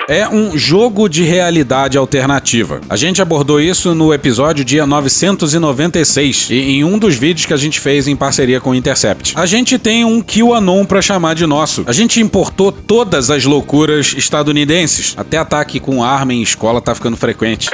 [0.09, 2.81] É um jogo de realidade alternativa.
[2.89, 7.57] A gente abordou isso no episódio dia 996 e em um dos vídeos que a
[7.57, 9.33] gente fez em parceria com o Intercept.
[9.37, 11.83] A gente tem um QAnon para chamar de nosso.
[11.89, 15.13] A gente importou todas as loucuras estadunidenses.
[15.17, 17.69] Até ataque com arma em escola tá ficando frequente.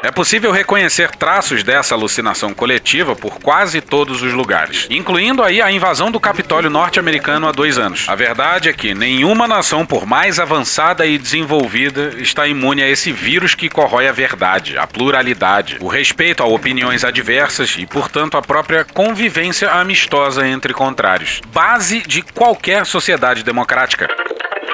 [0.00, 5.72] É possível reconhecer traços dessa alucinação coletiva por quase todos os lugares, incluindo aí a
[5.72, 8.08] invasão do Capitólio norte-americano há dois anos.
[8.08, 13.10] A verdade é que nenhuma nação, por mais avançada e desenvolvida, está imune a esse
[13.10, 18.42] vírus que corrói a verdade, a pluralidade, o respeito a opiniões adversas e, portanto, a
[18.42, 21.40] própria convivência amistosa entre contrários.
[21.52, 24.06] Base de qualquer sociedade democrática.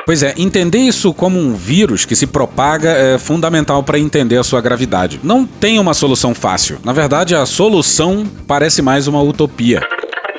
[0.06, 4.44] Pois é, entender isso como um vírus que se propaga é fundamental para entender a
[4.44, 5.20] sua gravidade.
[5.22, 6.78] Não tem uma solução fácil.
[6.84, 9.80] Na verdade, a solução parece mais uma utopia.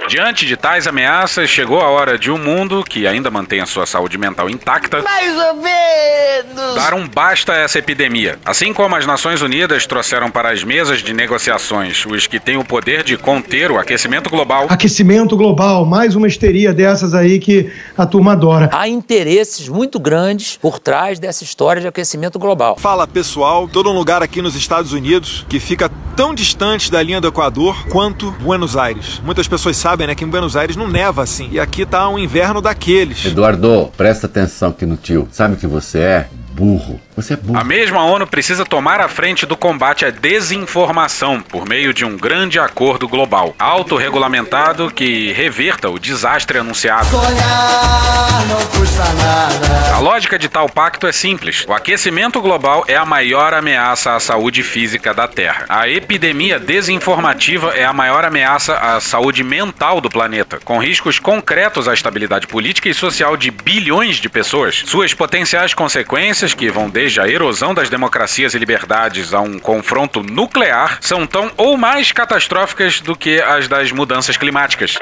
[0.08, 3.88] Diante de tais ameaças, chegou a hora de um mundo que ainda mantém a sua
[3.88, 5.02] saúde mental intacta.
[5.02, 6.76] Mais ou menos!
[6.76, 8.38] Dar um basta a essa epidemia.
[8.46, 12.64] Assim como as Nações Unidas trouxeram para as mesas de negociações os que têm o
[12.64, 14.68] poder de conter o aquecimento global.
[14.70, 18.70] Aquecimento global, mais uma histeria dessas aí que a turma adora.
[18.72, 22.78] Há interesses muito grandes por trás dessa história de aquecimento global.
[22.78, 27.20] Fala pessoal, todo um lugar aqui nos Estados Unidos que fica tão distante da linha
[27.20, 29.20] do Equador quanto Buenos Aires.
[29.26, 31.48] Muitas pessoas sabem sabem, né, que em Buenos Aires não neva assim.
[31.52, 33.26] E aqui tá um inverno daqueles.
[33.26, 35.28] Eduardo, presta atenção aqui no tio.
[35.32, 36.28] Sabe que você é?
[36.56, 37.00] burro.
[37.16, 37.58] Você é burro.
[37.58, 42.18] A mesma ONU precisa tomar a frente do combate à desinformação por meio de um
[42.18, 47.06] grande acordo global, autorregulamentado que reverta o desastre anunciado.
[47.06, 49.96] Sonhar não custa nada.
[49.96, 51.64] A lógica de tal pacto é simples.
[51.66, 55.66] O aquecimento global é a maior ameaça à saúde física da Terra.
[55.70, 61.88] A epidemia desinformativa é a maior ameaça à saúde mental do planeta, com riscos concretos
[61.88, 64.84] à estabilidade política e social de bilhões de pessoas.
[64.86, 70.24] Suas potenciais consequências que vão desde a erosão das democracias e liberdades a um confronto
[70.24, 74.96] nuclear são tão ou mais catastróficas do que as das mudanças climáticas.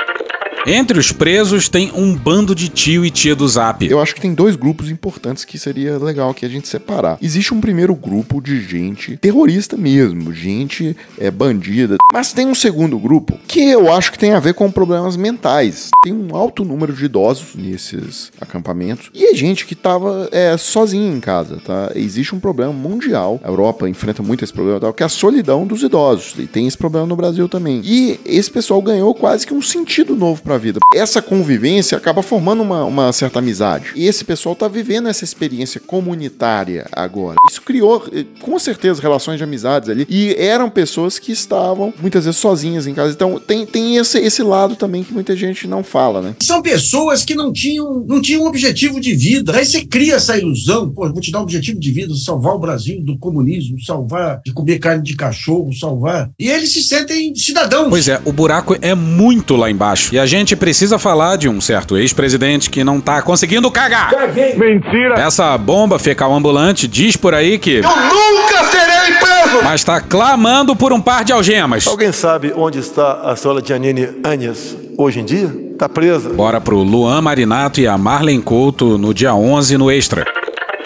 [0.65, 3.85] Entre os presos tem um bando de tio e tia do Zap.
[3.85, 7.17] Eu acho que tem dois grupos importantes que seria legal aqui a gente separar.
[7.21, 12.97] Existe um primeiro grupo de gente terrorista mesmo, gente é bandida, mas tem um segundo
[12.97, 15.89] grupo que eu acho que tem a ver com problemas mentais.
[16.01, 21.13] Tem um alto número de idosos nesses acampamentos e é gente que tava é, sozinha
[21.13, 21.91] em casa, tá?
[21.93, 23.37] Existe um problema mundial.
[23.43, 26.35] A Europa enfrenta muito esse problema, que é a solidão dos idosos.
[26.37, 27.81] E tem esse problema no Brasil também.
[27.83, 30.79] E esse pessoal ganhou quase que um sentido novo para a vida.
[30.93, 33.91] Essa convivência acaba formando uma, uma certa amizade.
[33.95, 37.35] E esse pessoal tá vivendo essa experiência comunitária agora.
[37.49, 40.05] Isso criou, eh, com certeza, relações de amizades ali.
[40.09, 43.13] E eram pessoas que estavam muitas vezes sozinhas em casa.
[43.13, 46.35] Então tem, tem esse, esse lado também que muita gente não fala, né?
[46.41, 49.55] São pessoas que não tinham, não tinham um objetivo de vida.
[49.55, 52.59] Aí você cria essa ilusão, pô, vou te dar um objetivo de vida, salvar o
[52.59, 56.31] Brasil do comunismo, salvar de comer carne de cachorro, salvar.
[56.39, 57.89] E eles se sentem cidadãos.
[57.89, 60.13] Pois é, o buraco é muito lá embaixo.
[60.13, 64.09] E a gente precisa falar de um certo ex-presidente que não tá conseguindo cagar.
[64.09, 64.55] Caguei.
[64.55, 65.15] Mentira.
[65.15, 67.77] Essa bomba fecal ambulante diz por aí que.
[67.77, 69.63] Eu nunca serei preso!
[69.63, 71.87] Mas tá clamando por um par de algemas.
[71.87, 75.49] Alguém sabe onde está a senhora Janine Anhes hoje em dia?
[75.77, 76.29] Tá presa.
[76.29, 80.25] Bora pro Luan Marinato e a Marlen Couto no dia 11 no Extra.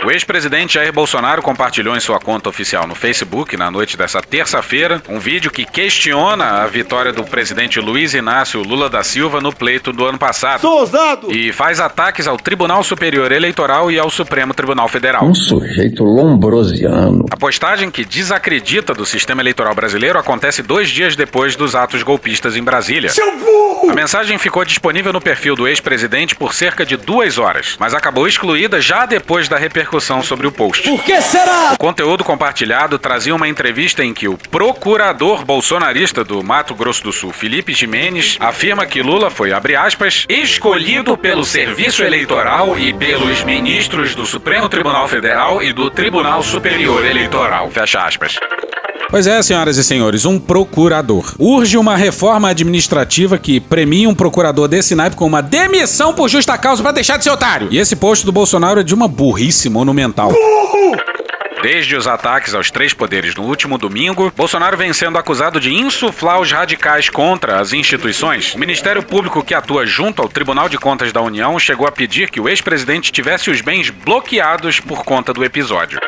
[0.08, 5.02] O ex-presidente Jair Bolsonaro compartilhou em sua conta oficial no Facebook, na noite dessa terça-feira,
[5.10, 9.91] um vídeo que questiona a vitória do presidente Luiz Inácio Lula da Silva no pleito
[9.91, 10.62] do ano passado.
[10.62, 11.30] Sou ousado!
[11.30, 15.26] E faz ataques ao Tribunal Superior Eleitoral e ao Supremo Tribunal Federal.
[15.26, 17.26] Um sujeito lombrosiano.
[17.30, 22.56] A postagem que desacredita do sistema eleitoral brasileiro acontece dois dias depois dos atos golpistas
[22.56, 23.10] em Brasília.
[23.10, 23.91] Seu burro!
[23.91, 28.26] A mensagem ficou disponível no perfil do ex-presidente por cerca de duas horas, mas acabou
[28.26, 30.84] excluída já depois da repercussão sobre o post.
[30.90, 31.74] Por que será?
[31.74, 37.12] O conteúdo compartilhado trazia uma entrevista em que o procurador bolsonarista do Mato Grosso do
[37.12, 43.44] Sul, Felipe Jimenez, afirma que Lula foi, abre aspas, escolhido pelo Serviço Eleitoral e pelos
[43.44, 47.70] ministros do Supremo Tribunal Federal e do Tribunal Superior Eleitoral.
[47.72, 48.38] Fecha aspas.
[49.10, 51.34] Pois é, senhoras e senhores, um procurador.
[51.39, 56.58] Urge uma reforma administrativa que premie um procurador desse naipe com uma demissão por justa
[56.58, 57.70] causa pra deixar de ser otário.
[57.72, 60.34] E esse posto do Bolsonaro é de uma burrice monumental.
[61.62, 66.39] Desde os ataques aos três poderes no último domingo, Bolsonaro vem sendo acusado de insuflar
[66.39, 68.54] os radicais contra as instituições.
[68.54, 72.30] O Ministério Público, que atua junto ao Tribunal de Contas da União, chegou a pedir
[72.30, 76.00] que o ex-presidente tivesse os bens bloqueados por conta do episódio.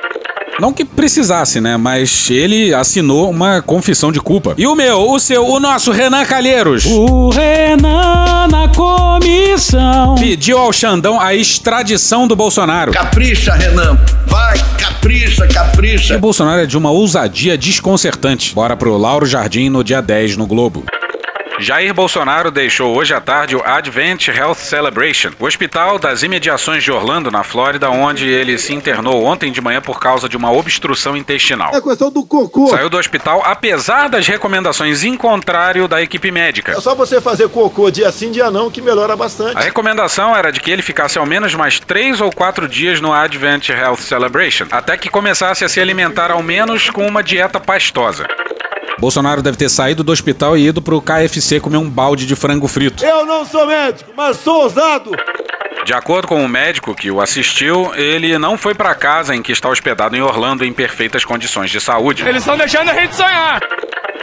[0.60, 1.78] Não que precisasse, né?
[1.78, 4.54] Mas ele assinou uma confissão de culpa.
[4.58, 6.86] E o meu, o seu, o nosso Renan Calheiros.
[6.86, 10.16] O Renan na comissão.
[10.16, 12.92] Pediu ao Xandão a extradição do Bolsonaro.
[12.92, 13.98] Capricha, Renan.
[14.28, 16.16] Vai, capricha, E capricha.
[16.18, 18.54] o Bolsonaro é de uma ousadia desconcertante.
[18.54, 20.84] Bora pro Lauro Jardim no dia 10 no Globo.
[21.60, 26.92] Jair Bolsonaro deixou hoje à tarde o Advent Health Celebration, o hospital das imediações de
[26.92, 31.18] Orlando, na Flórida, onde ele se internou ontem de manhã por causa de uma obstrução
[31.18, 31.76] intestinal.
[31.76, 32.70] É questão do cocô.
[32.70, 36.72] Saiu do hospital apesar das recomendações em contrário da equipe médica.
[36.72, 39.58] É só você fazer cocô dia sim, dia não, que melhora bastante.
[39.58, 43.12] A recomendação era de que ele ficasse ao menos mais três ou quatro dias no
[43.12, 48.26] Advent Health Celebration, até que começasse a se alimentar ao menos com uma dieta pastosa.
[49.00, 52.68] Bolsonaro deve ter saído do hospital e ido pro KFC comer um balde de frango
[52.68, 53.04] frito.
[53.04, 55.12] Eu não sou médico, mas sou ousado.
[55.90, 59.52] De acordo com o médico que o assistiu, ele não foi para casa em que
[59.52, 62.24] está hospedado em Orlando em perfeitas condições de saúde.
[62.28, 63.60] Eles estão deixando a gente sonhar.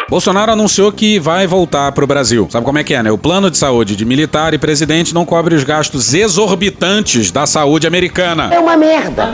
[0.08, 2.46] Bolsonaro anunciou que vai voltar pro Brasil.
[2.48, 3.10] Sabe como é que é, né?
[3.10, 7.88] O plano de saúde de militar e presidente não cobre os gastos exorbitantes da saúde
[7.88, 8.54] americana.
[8.54, 9.24] É uma merda.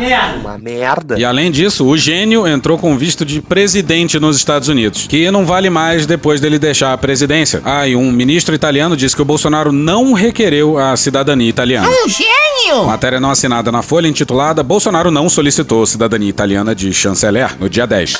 [0.40, 1.18] Uma merda.
[1.18, 5.44] E além disso, o gênio entrou com visto de presidente nos Estados Unidos, que não
[5.44, 7.60] vale mais depois dele deixar a presidência.
[7.66, 11.86] Ah, e um ministro italiano disse que o Bolsonaro não requereu a cidadania italiana.
[11.86, 12.84] Um gênio!
[12.84, 17.86] Matéria não assinada na Folha intitulada Bolsonaro não solicitou cidadania italiana de chanceler no dia
[17.86, 18.18] 10.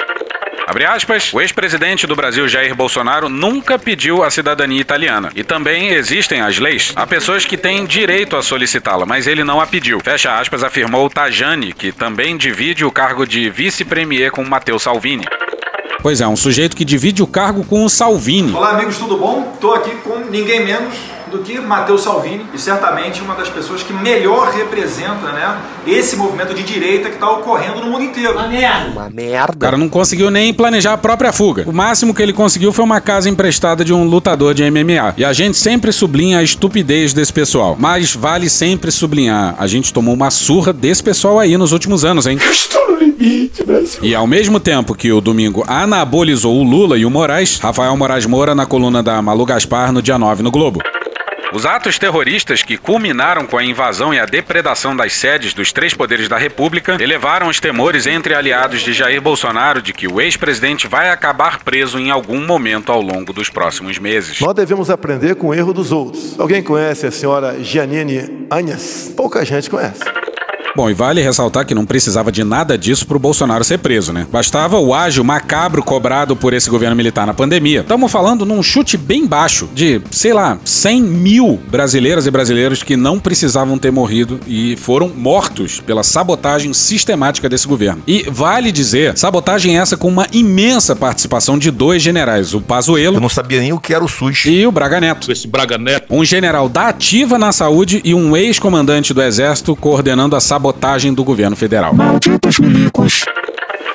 [0.67, 5.31] Abre aspas, o ex-presidente do Brasil, Jair Bolsonaro, nunca pediu a cidadania italiana.
[5.35, 6.93] E também existem as leis.
[6.97, 10.01] Há pessoas que têm direito a solicitá-la, mas ele não a pediu.
[10.01, 15.27] Fecha aspas, afirmou Tajani, que também divide o cargo de vice-premier com Matteo Salvini.
[16.01, 18.53] Pois é, um sujeito que divide o cargo com o Salvini.
[18.55, 19.53] Olá, amigos, tudo bom?
[19.55, 20.95] Estou aqui com ninguém menos
[21.33, 25.57] do que Matheus Salvini e certamente uma das pessoas que melhor representa né,
[25.87, 28.35] esse movimento de direita que está ocorrendo no mundo inteiro.
[28.35, 28.91] Uma merda.
[28.91, 29.57] Uma O merda.
[29.59, 31.65] cara não conseguiu nem planejar a própria fuga.
[31.67, 35.15] O máximo que ele conseguiu foi uma casa emprestada de um lutador de MMA.
[35.17, 37.77] E a gente sempre sublinha a estupidez desse pessoal.
[37.79, 42.27] Mas vale sempre sublinhar, a gente tomou uma surra desse pessoal aí nos últimos anos,
[42.27, 42.39] hein?
[42.51, 44.01] Estou no limite, Brasil.
[44.03, 48.27] E ao mesmo tempo que o domingo anabolizou o Lula e o Moraes, Rafael Moraes
[48.27, 50.81] Moura na coluna da Malu Gaspar no dia 9 no Globo.
[51.53, 55.93] Os atos terroristas que culminaram com a invasão e a depredação das sedes dos três
[55.93, 60.87] poderes da República elevaram os temores entre aliados de Jair Bolsonaro de que o ex-presidente
[60.89, 64.41] vai acabar preso em algum momento ao longo dos próximos meses.
[64.41, 66.41] Nós devemos aprender com o erro dos outros.
[66.41, 69.13] Alguém conhece a senhora Giannini Anhas?
[69.15, 70.01] Pouca gente conhece.
[70.75, 74.27] Bom, e vale ressaltar que não precisava de nada disso pro Bolsonaro ser preso, né?
[74.33, 77.81] Bastava o ágio macabro cobrado por esse governo militar na pandemia.
[77.81, 82.97] Estamos falando num chute bem baixo de, sei lá, 100 mil brasileiras e brasileiros que
[82.97, 88.03] não precisavam ter morrido e foram mortos pela sabotagem sistemática desse governo.
[88.07, 93.19] E vale dizer, sabotagem essa com uma imensa participação de dois generais, o Pazuello...
[93.19, 94.47] Eu não sabia nem o que era o SUS.
[94.47, 95.31] E o Braga Neto.
[95.31, 96.07] Esse Braga Neto.
[96.09, 100.62] Um general da ativa na saúde e um ex-comandante do exército coordenando a sabotagem
[101.15, 101.95] do governo federal.
[101.95, 103.25] Malditos milicos.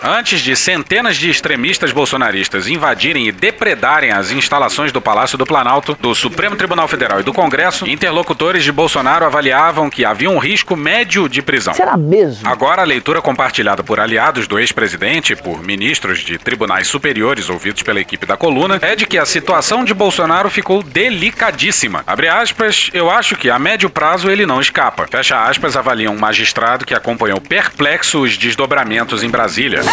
[0.03, 5.97] Antes de centenas de extremistas bolsonaristas invadirem e depredarem as instalações do Palácio do Planalto,
[5.99, 10.75] do Supremo Tribunal Federal e do Congresso, interlocutores de Bolsonaro avaliavam que havia um risco
[10.75, 11.73] médio de prisão.
[11.73, 12.47] Será mesmo?
[12.47, 17.99] Agora, a leitura compartilhada por aliados do ex-presidente por ministros de tribunais superiores ouvidos pela
[17.99, 22.03] equipe da coluna é de que a situação de Bolsonaro ficou delicadíssima.
[22.05, 25.07] Abre aspas, eu acho que a médio prazo ele não escapa.
[25.09, 29.86] Fecha aspas, avalia um magistrado que acompanhou perplexo os desdobramentos em Brasília.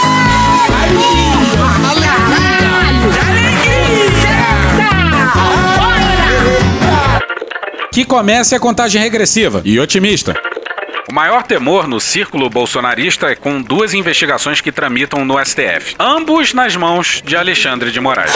[7.93, 10.35] Que comece a contagem regressiva e otimista.
[11.07, 16.55] O maior temor no círculo bolsonarista é com duas investigações que tramitam no STF, ambos
[16.55, 18.33] nas mãos de Alexandre de Moraes.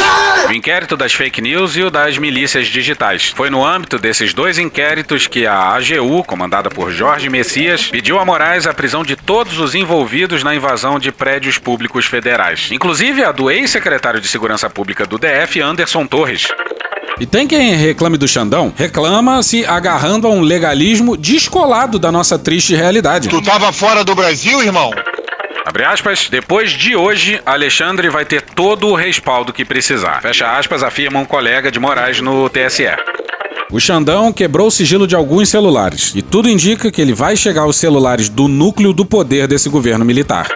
[0.47, 3.33] O inquérito das fake news e o das milícias digitais.
[3.35, 8.25] Foi no âmbito desses dois inquéritos que a AGU, comandada por Jorge Messias, pediu a
[8.25, 13.33] Moraes a prisão de todos os envolvidos na invasão de prédios públicos federais, inclusive a
[13.33, 16.49] do ex-secretário de Segurança Pública do DF, Anderson Torres.
[17.21, 22.39] E tem quem reclame do Xandão, reclama se agarrando a um legalismo descolado da nossa
[22.39, 23.29] triste realidade.
[23.29, 24.91] Tu tava fora do Brasil, irmão?
[25.67, 30.23] Abre aspas, depois de hoje, Alexandre vai ter todo o respaldo que precisar.
[30.23, 32.89] Fecha aspas, afirma um colega de Moraes no TSE.
[33.71, 37.63] O Xandão quebrou o sigilo de alguns celulares, e tudo indica que ele vai chegar
[37.63, 40.49] aos celulares do núcleo do poder desse governo militar.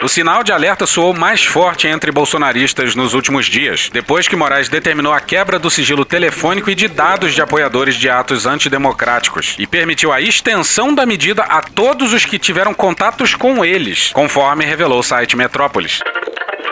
[0.00, 4.68] O sinal de alerta soou mais forte entre bolsonaristas nos últimos dias, depois que Moraes
[4.68, 9.66] determinou a quebra do sigilo telefônico e de dados de apoiadores de atos antidemocráticos e
[9.66, 15.00] permitiu a extensão da medida a todos os que tiveram contatos com eles, conforme revelou
[15.00, 15.98] o site Metrópolis.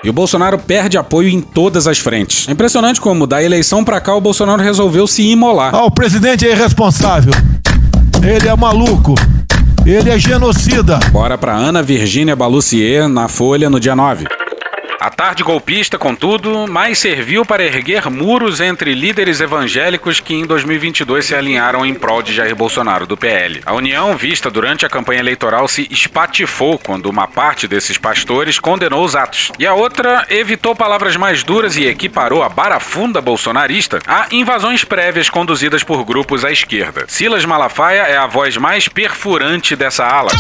[0.05, 2.49] E o Bolsonaro perde apoio em todas as frentes.
[2.49, 5.75] É impressionante como, da eleição pra cá, o Bolsonaro resolveu se imolar.
[5.75, 7.33] Ah, o presidente é irresponsável.
[8.23, 9.17] Ele é maluco.
[9.87, 10.99] Ele é genocida.
[11.13, 14.25] Bora pra Ana Virgínia Balucier na Folha no dia 9.
[14.99, 21.27] A tarde golpista, contudo, mais serviu para erguer muros entre líderes evangélicos que em 2022
[21.27, 23.63] se alinharam em prol de Jair Bolsonaro do PL.
[23.67, 29.05] A união vista durante a campanha eleitoral se espatifou quando uma parte desses pastores condenou
[29.05, 34.29] os atos e a outra evitou palavras mais duras e equiparou a barafunda bolsonarista a
[34.31, 37.05] invasões prévias conduzidas por grupos à esquerda.
[37.07, 40.31] Silas Malafaia é a voz mais perfurante dessa ala.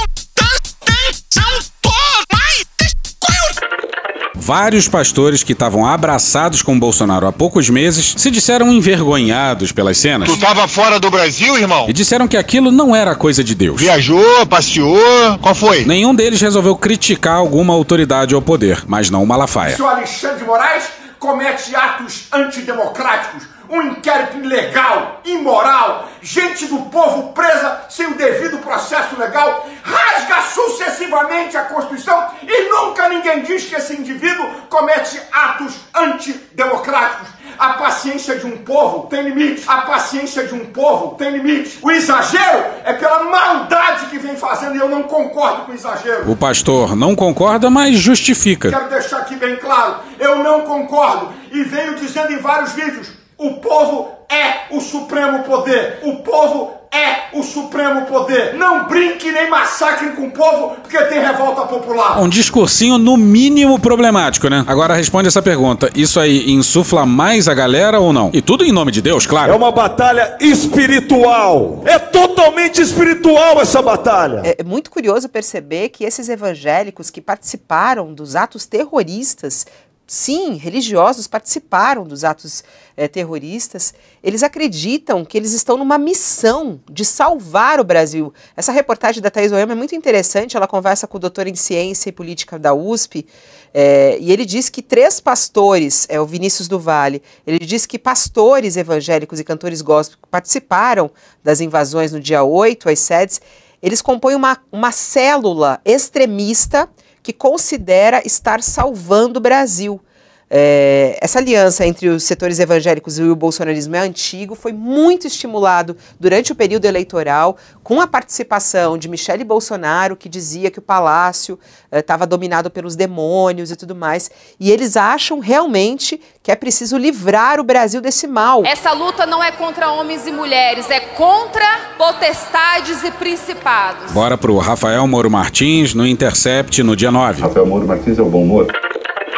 [4.46, 10.30] Vários pastores que estavam abraçados com Bolsonaro há poucos meses se disseram envergonhados pelas cenas.
[10.30, 11.86] Tu tava fora do Brasil, irmão?
[11.88, 13.80] E disseram que aquilo não era coisa de Deus.
[13.80, 15.84] Viajou, passeou, qual foi?
[15.84, 19.74] Nenhum deles resolveu criticar alguma autoridade ou poder, mas não o Malafaia.
[19.74, 20.84] Se o Alexandre de Moraes
[21.18, 29.18] comete atos antidemocráticos, um inquérito ilegal, imoral, gente do povo presa sem o devido processo
[29.18, 37.28] legal, rasga sucessivamente a Constituição e nunca ninguém diz que esse indivíduo comete atos antidemocráticos.
[37.58, 39.64] A paciência de um povo tem limite.
[39.66, 41.78] A paciência de um povo tem limite.
[41.80, 46.30] O exagero é pela maldade que vem fazendo e eu não concordo com o exagero.
[46.30, 48.70] O pastor não concorda, mas justifica.
[48.70, 53.08] Quero deixar aqui bem claro, eu não concordo e venho dizendo em vários vídeos,
[53.38, 56.00] o povo é o supremo poder.
[56.02, 58.54] O povo é o supremo poder.
[58.54, 62.20] Não brinque nem massacre com o povo porque tem revolta popular.
[62.20, 64.64] Um discursinho no mínimo problemático, né?
[64.66, 68.30] Agora responde essa pergunta: isso aí insufla mais a galera ou não?
[68.32, 69.52] E tudo em nome de Deus, claro.
[69.52, 71.82] É uma batalha espiritual.
[71.84, 74.42] É totalmente espiritual essa batalha.
[74.44, 79.66] É muito curioso perceber que esses evangélicos que participaram dos atos terroristas
[80.06, 82.62] sim, religiosos participaram dos atos
[82.96, 83.92] é, terroristas,
[84.22, 88.32] eles acreditam que eles estão numa missão de salvar o Brasil.
[88.56, 92.08] Essa reportagem da Thais Oyama é muito interessante, ela conversa com o doutor em Ciência
[92.08, 93.26] e Política da USP,
[93.74, 97.98] é, e ele diz que três pastores, é o Vinícius do Vale, ele diz que
[97.98, 101.10] pastores evangélicos e cantores gospel participaram
[101.42, 103.40] das invasões no dia 8 às sedes,
[103.82, 106.88] eles compõem uma, uma célula extremista
[107.26, 110.00] que considera estar salvando o Brasil.
[110.48, 115.96] É, essa aliança entre os setores evangélicos e o bolsonarismo é antigo, foi muito estimulado
[116.20, 121.58] durante o período eleitoral, com a participação de Michele Bolsonaro, que dizia que o palácio
[121.90, 124.30] estava é, dominado pelos demônios e tudo mais.
[124.60, 128.64] E eles acham realmente que é preciso livrar o Brasil desse mal.
[128.64, 131.66] Essa luta não é contra homens e mulheres, é contra
[131.98, 134.12] potestades e principados.
[134.12, 137.42] Bora pro Rafael Moro Martins no Intercept no dia 9.
[137.42, 138.68] Rafael Moro Martins é o bom humor.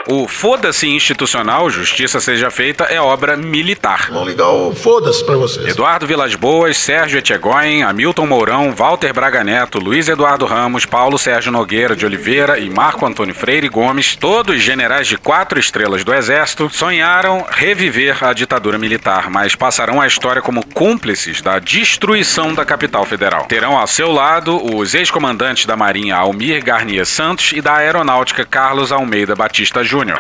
[0.09, 4.09] O foda-se institucional, justiça seja feita, é obra militar.
[4.11, 5.67] Vamos ligar o foda-se pra vocês.
[5.67, 11.53] Eduardo Vilas Boas, Sérgio Etchegóin, Hamilton Mourão, Walter Braga Neto, Luiz Eduardo Ramos, Paulo Sérgio
[11.53, 16.71] Nogueira de Oliveira e Marco Antônio Freire Gomes, todos generais de quatro estrelas do Exército,
[16.71, 23.05] sonharam reviver a ditadura militar, mas passarão a história como cúmplices da destruição da capital
[23.05, 23.45] federal.
[23.45, 28.91] Terão ao seu lado os ex-comandantes da Marinha Almir Garnier Santos e da Aeronáutica Carlos
[28.91, 30.19] Almeida Batista Júnior.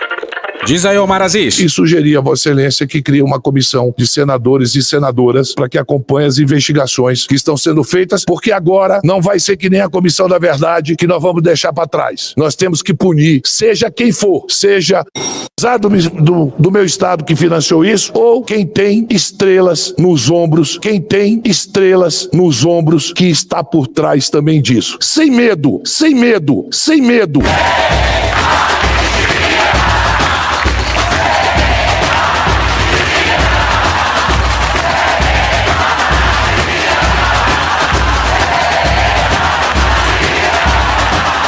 [0.65, 1.59] Diz aí, Omar Aziz.
[1.61, 5.79] E sugerir a Vossa Excelência que crie uma comissão de senadores e senadoras para que
[5.79, 9.89] acompanhe as investigações que estão sendo feitas, porque agora não vai ser que nem a
[9.89, 12.35] Comissão da Verdade que nós vamos deixar para trás.
[12.37, 15.05] Nós temos que punir, seja quem for, seja
[15.81, 15.89] do,
[16.23, 21.41] do, do meu estado que financiou isso, ou quem tem estrelas nos ombros, quem tem
[21.45, 24.99] estrelas nos ombros que está por trás também disso.
[25.01, 27.41] Sem medo, sem medo, sem medo.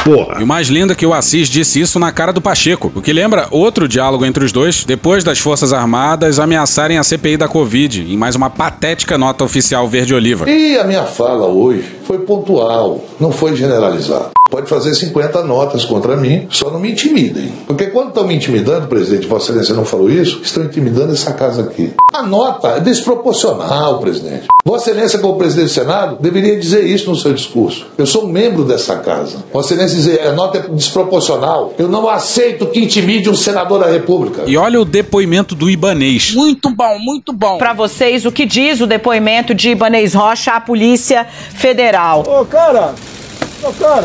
[0.03, 0.39] Porra.
[0.39, 3.01] E o mais lindo é que o Assis disse isso na cara do Pacheco, o
[3.01, 7.47] que lembra outro diálogo entre os dois, depois das Forças Armadas ameaçarem a CPI da
[7.47, 10.49] Covid, em mais uma patética nota oficial verde-oliva.
[10.49, 14.31] E a minha fala hoje foi pontual, não foi generalizada.
[14.51, 17.53] Pode fazer 50 notas contra mim, só não me intimidem.
[17.65, 21.61] Porque quando estão me intimidando, presidente, Vossa Excelência não falou isso, estão intimidando essa casa
[21.61, 21.93] aqui.
[22.13, 24.47] A nota é desproporcional, presidente.
[24.65, 27.87] Vossa Excelência, como presidente do Senado, deveria dizer isso no seu discurso.
[27.97, 29.37] Eu sou um membro dessa casa.
[29.53, 31.73] Vossa Excelência dizer a nota é desproporcional.
[31.79, 34.43] Eu não aceito que intimide um senador da República.
[34.45, 36.33] E olha o depoimento do Ibanês.
[36.35, 37.57] Muito bom, muito bom.
[37.57, 42.23] Para vocês, o que diz o depoimento de Ibanês Rocha à Polícia Federal?
[42.27, 42.93] Ô, cara,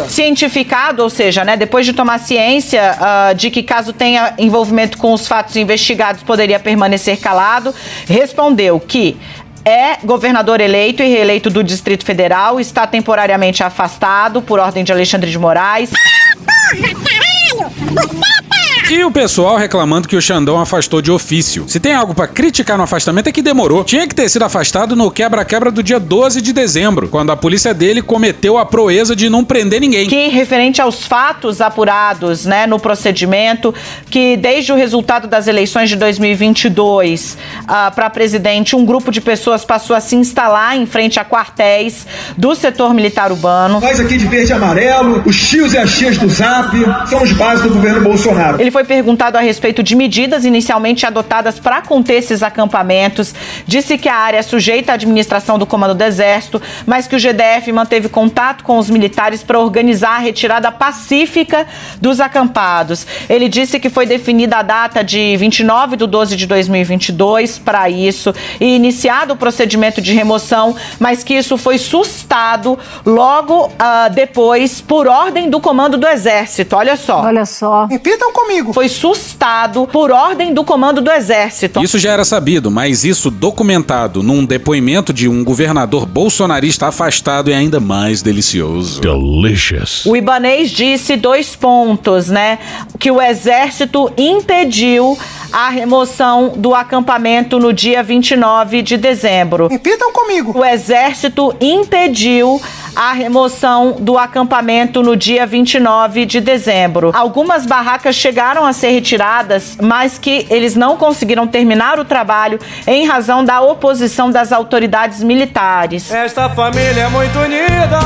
[0.08, 5.12] Cientificado, ou seja, né, depois de tomar ciência uh, de que caso tenha envolvimento com
[5.12, 7.74] os fatos investigados poderia permanecer calado,
[8.06, 9.16] respondeu que
[9.64, 15.28] é governador eleito e reeleito do Distrito Federal, está temporariamente afastado por ordem de Alexandre
[15.28, 15.90] de Moraes.
[15.90, 17.72] Porra, caralho!
[17.92, 18.45] Você
[18.88, 21.64] e o pessoal reclamando que o Xandão afastou de ofício.
[21.66, 23.82] Se tem algo para criticar no afastamento é que demorou.
[23.82, 27.74] Tinha que ter sido afastado no quebra-quebra do dia 12 de dezembro, quando a polícia
[27.74, 30.06] dele cometeu a proeza de não prender ninguém.
[30.06, 33.74] Que referente aos fatos apurados, né, no procedimento,
[34.08, 39.64] que desde o resultado das eleições de 2022 uh, para presidente, um grupo de pessoas
[39.64, 42.06] passou a se instalar em frente a quartéis
[42.36, 43.80] do setor militar urbano.
[43.80, 46.70] Nós aqui de verde e amarelo, os tios e as tias do Zap,
[47.10, 48.60] somos base do governo Bolsonaro.
[48.60, 53.34] Ele foi perguntado a respeito de medidas inicialmente adotadas para conter esses acampamentos.
[53.66, 57.18] Disse que a área é sujeita à administração do Comando do Exército, mas que o
[57.18, 61.66] GDF manteve contato com os militares para organizar a retirada pacífica
[62.02, 63.06] dos acampados.
[63.30, 68.34] Ele disse que foi definida a data de 29 de 12 de 2022 para isso
[68.60, 75.06] e iniciado o procedimento de remoção, mas que isso foi sustado logo uh, depois por
[75.06, 76.76] ordem do Comando do Exército.
[76.76, 77.22] Olha só.
[77.22, 77.86] Olha só.
[77.86, 81.82] Repitam comigo foi sustado por ordem do comando do exército.
[81.82, 87.54] Isso já era sabido, mas isso documentado num depoimento de um governador bolsonarista afastado é
[87.54, 89.00] ainda mais delicioso.
[89.00, 90.04] Delicious.
[90.06, 92.58] O Ibanês disse dois pontos, né?
[92.98, 95.18] Que o exército impediu
[95.52, 99.68] a remoção do acampamento no dia 29 de dezembro.
[99.68, 100.58] Repitam comigo.
[100.58, 102.60] O exército impediu
[102.96, 107.10] a remoção do acampamento no dia 29 de dezembro.
[107.14, 113.06] Algumas barracas chegaram a ser retiradas, mas que eles não conseguiram terminar o trabalho em
[113.06, 116.10] razão da oposição das autoridades militares.
[116.10, 117.98] Esta família é muito unida.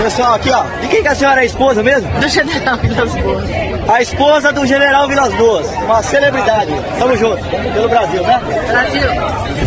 [0.00, 2.08] Pessoal, aqui ó, de quem que a senhora é a esposa mesmo?
[2.20, 3.44] Do general Vilas Boas.
[3.88, 6.72] A esposa do general Vilas Boas, uma celebridade.
[6.98, 8.40] Tamo junto, pelo Brasil, né?
[8.68, 9.57] Brasil.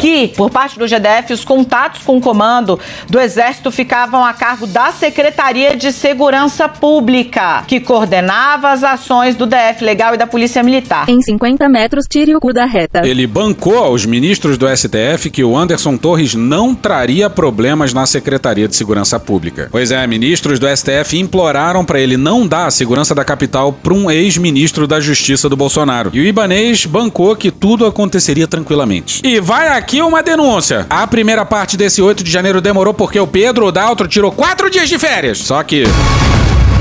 [0.00, 2.78] Que, por parte do GDF, os contatos com o comando
[3.08, 9.46] do Exército ficavam a cargo da Secretaria de Segurança Pública, que coordenava as ações do
[9.46, 11.08] DF Legal e da Polícia Militar.
[11.08, 13.06] Em 50 metros, tire o cu da reta.
[13.06, 18.68] Ele bancou aos ministros do STF que o Anderson Torres não traria problemas na Secretaria
[18.68, 19.68] de Segurança Pública.
[19.70, 23.94] Pois é, ministros do STF imploraram para ele não dar a segurança da capital para
[23.94, 26.10] um ex-ministro da Justiça do Bolsonaro.
[26.12, 29.20] E o Ibanês bancou que tudo aconteceria tranquilamente.
[29.24, 30.86] E vai aqui uma denúncia.
[30.88, 34.88] A primeira parte desse 8 de janeiro demorou porque o Pedro Daltro tirou quatro dias
[34.88, 35.38] de férias.
[35.38, 35.84] Só que.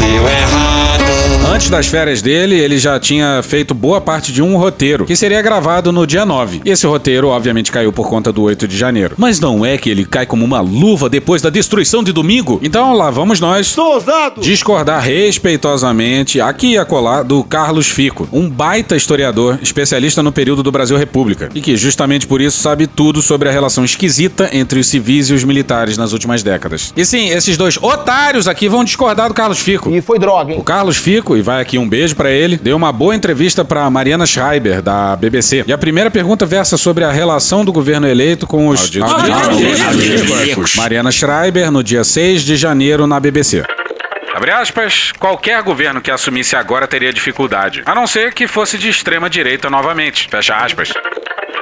[0.04, 0.84] Deu errado
[1.54, 5.40] Antes das férias dele, ele já tinha feito boa parte de um roteiro, que seria
[5.40, 6.62] gravado no dia 9.
[6.66, 9.14] E esse roteiro, obviamente, caiu por conta do 8 de janeiro.
[9.20, 12.60] Mas não é que ele cai como uma luva depois da destruição de domingo?
[12.64, 13.76] Então lá vamos nós
[14.42, 20.72] discordar respeitosamente aqui e acolá do Carlos Fico, um baita historiador, especialista no período do
[20.72, 24.88] Brasil República, e que justamente por isso sabe tudo sobre a relação esquisita entre os
[24.88, 26.92] civis e os militares nas últimas décadas.
[26.98, 29.93] E sim, esses dois otários aqui vão discordar do Carlos Fico.
[29.94, 30.60] E foi droga, hein?
[30.60, 33.88] O Carlos Fico, e vai aqui um beijo pra ele, deu uma boa entrevista pra
[33.92, 35.64] Mariana Schreiber, da BBC.
[35.68, 38.90] E a primeira pergunta versa sobre a relação do governo eleito com os...
[40.76, 43.64] Mariana Schreiber, no dia 6 de janeiro, na BBC.
[44.34, 48.90] Abre aspas, qualquer governo que assumisse agora teria dificuldade, a não ser que fosse de
[48.90, 50.28] extrema direita novamente.
[50.28, 50.92] Fecha aspas.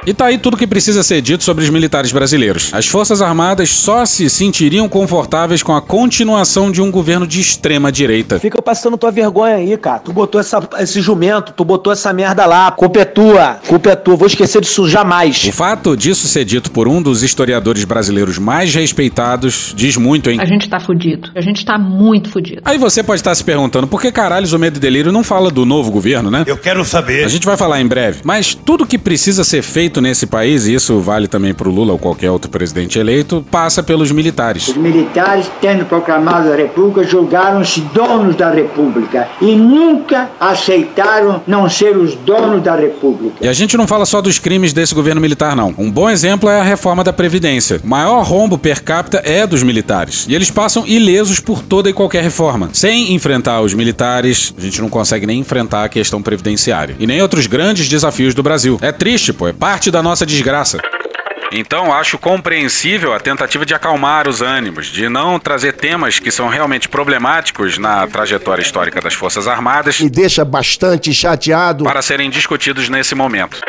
[0.04, 2.70] E tá aí tudo que precisa ser dito sobre os militares brasileiros.
[2.74, 7.92] As Forças Armadas só se sentiriam confortáveis com a continuação de um governo de extrema
[7.92, 8.40] direita.
[8.40, 10.00] Fica passando tua vergonha aí, cara.
[10.00, 12.70] Tu botou essa, esse jumento, tu botou essa merda lá.
[12.72, 14.16] Culpa é tua, culpa é tua.
[14.16, 15.44] Vou esquecer disso jamais.
[15.44, 20.38] O fato disso ser dito por um dos historiadores brasileiros mais respeitados diz muito, hein?
[20.40, 21.30] A gente tá fudido.
[21.34, 22.60] A gente tá muito fudido.
[22.64, 25.48] Aí você pode estar se perguntando por que caralhos o Medo e Delírio não fala
[25.48, 26.42] do novo governo, né?
[26.44, 27.24] Eu quero saber.
[27.24, 28.20] A gente vai falar em breve.
[28.24, 31.98] Mas tudo que precisa ser feito nesse país, e isso vale também pro Lula ou
[31.98, 34.68] qualquer outro presidente eleito, passa pelos militares.
[34.68, 41.96] Os militares, tendo proclamado a República, julgaram-se donos da República e nunca aceitaram não ser
[41.96, 43.36] os donos da República.
[43.40, 45.74] E a gente não fala só dos crimes desse governo militar, não.
[45.78, 47.80] Um bom exemplo é a reforma da Previdência.
[47.82, 50.26] O maior rombo per capita é dos militares.
[50.28, 52.70] E eles passam ilesos por toda e qualquer reforma.
[52.72, 56.96] Sem enfrentar os militares, a gente não consegue nem enfrentar a questão previdenciária.
[56.98, 58.78] E nem outros grandes desafios do Brasil.
[58.80, 59.48] É triste, pô.
[59.48, 60.78] É parte da nossa desgraça.
[61.50, 66.46] Então, acho compreensível a tentativa de acalmar os ânimos, de não trazer temas que são
[66.48, 71.84] realmente problemáticos na trajetória histórica das Forças Armadas Me deixa bastante chateado.
[71.84, 73.62] para serem discutidos nesse momento.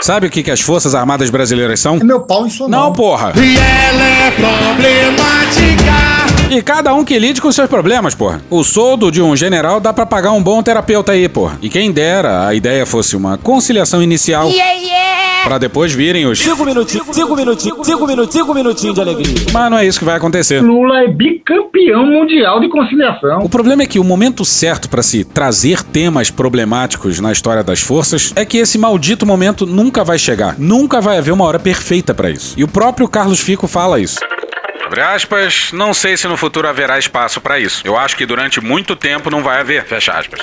[0.00, 1.96] Sabe o que, que as Forças Armadas brasileiras são?
[1.96, 3.32] É meu pau em sua Não, porra!
[3.36, 6.22] E ela é problemática.
[6.54, 8.42] E cada um que lide com seus problemas, porra.
[8.50, 11.58] O soldo de um general dá pra pagar um bom terapeuta aí, porra.
[11.62, 14.50] E quem dera a ideia fosse uma conciliação inicial.
[15.44, 16.38] Pra depois virem os.
[16.38, 19.46] Cinco minutinhos, cinco minutinhos, cinco minutinhos, cinco minutinhos de alegria.
[19.52, 20.60] Mas não é isso que vai acontecer.
[20.60, 23.40] Lula é bicampeão mundial de conciliação.
[23.40, 27.80] O problema é que o momento certo pra se trazer temas problemáticos na história das
[27.80, 30.54] forças é que esse maldito momento nunca vai chegar.
[30.58, 32.54] Nunca vai haver uma hora perfeita pra isso.
[32.56, 34.18] E o próprio Carlos Fico fala isso.
[34.86, 37.82] Abre aspas, não sei se no futuro haverá espaço pra isso.
[37.84, 39.84] Eu acho que durante muito tempo não vai haver.
[39.86, 40.40] Fecha aspas.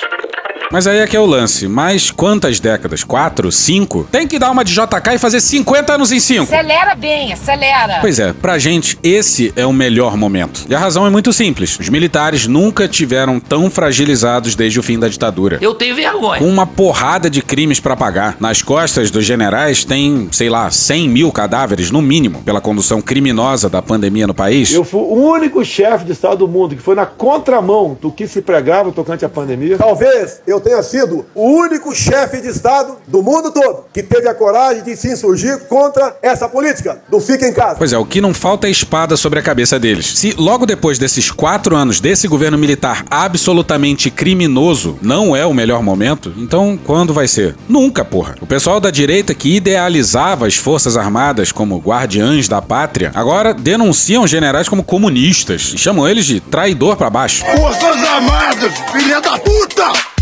[0.72, 1.66] Mas aí é que é o lance.
[1.66, 3.02] Mas quantas décadas?
[3.02, 3.50] Quatro?
[3.50, 4.06] Cinco?
[4.12, 6.44] Tem que dar uma de JK e fazer 50 anos em cinco.
[6.44, 7.98] Acelera bem, acelera.
[8.00, 10.64] Pois é, pra gente, esse é o melhor momento.
[10.68, 11.76] E a razão é muito simples.
[11.80, 15.58] Os militares nunca tiveram tão fragilizados desde o fim da ditadura.
[15.60, 16.38] Eu tenho vergonha.
[16.38, 18.36] Com uma porrada de crimes pra pagar.
[18.38, 23.68] Nas costas dos generais tem, sei lá, 100 mil cadáveres, no mínimo, pela condução criminosa
[23.68, 24.72] da pandemia no país.
[24.72, 28.28] Eu fui o único chefe de Estado do mundo que foi na contramão do que
[28.28, 29.76] se pregava tocante à pandemia.
[29.76, 34.34] Talvez eu tenha sido o único chefe de Estado do mundo todo que teve a
[34.34, 37.76] coragem de se insurgir contra essa política do fica em casa.
[37.76, 40.06] Pois é, o que não falta é espada sobre a cabeça deles.
[40.06, 45.82] Se logo depois desses quatro anos desse governo militar absolutamente criminoso não é o melhor
[45.82, 47.56] momento, então quando vai ser?
[47.68, 48.36] Nunca, porra.
[48.40, 54.26] O pessoal da direita que idealizava as Forças Armadas como guardiães da pátria, agora denunciam
[54.26, 57.44] generais como comunistas e chamam eles de traidor pra baixo.
[57.56, 60.19] Forças Armadas, filha da puta!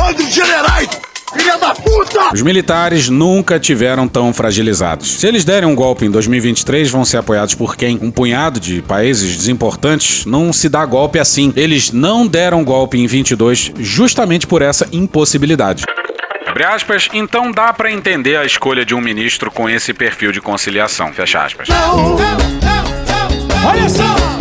[0.00, 0.88] Bando de generais,
[1.36, 2.32] filha da puta!
[2.32, 5.20] Os militares nunca tiveram tão fragilizados.
[5.20, 7.98] Se eles derem um golpe em 2023, vão ser apoiados por quem?
[8.00, 11.52] Um punhado de países desimportantes não se dá golpe assim.
[11.54, 15.84] Eles não deram golpe em 22 justamente por essa impossibilidade.
[16.46, 20.40] Abre aspas, então dá pra entender a escolha de um ministro com esse perfil de
[20.40, 21.12] conciliação.
[21.12, 21.68] Fecha aspas.
[23.68, 24.39] Olha só!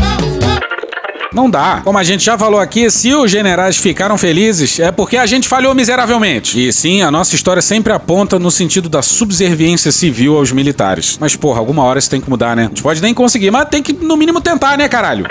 [1.39, 1.79] Não dá.
[1.85, 5.47] Como a gente já falou aqui, se os generais ficaram felizes, é porque a gente
[5.47, 6.67] falhou miseravelmente.
[6.67, 11.17] E sim, a nossa história sempre aponta no sentido da subserviência civil aos militares.
[11.17, 12.63] Mas, porra, alguma hora isso tem que mudar, né?
[12.63, 15.25] A gente pode nem conseguir, mas tem que, no mínimo, tentar, né, caralho?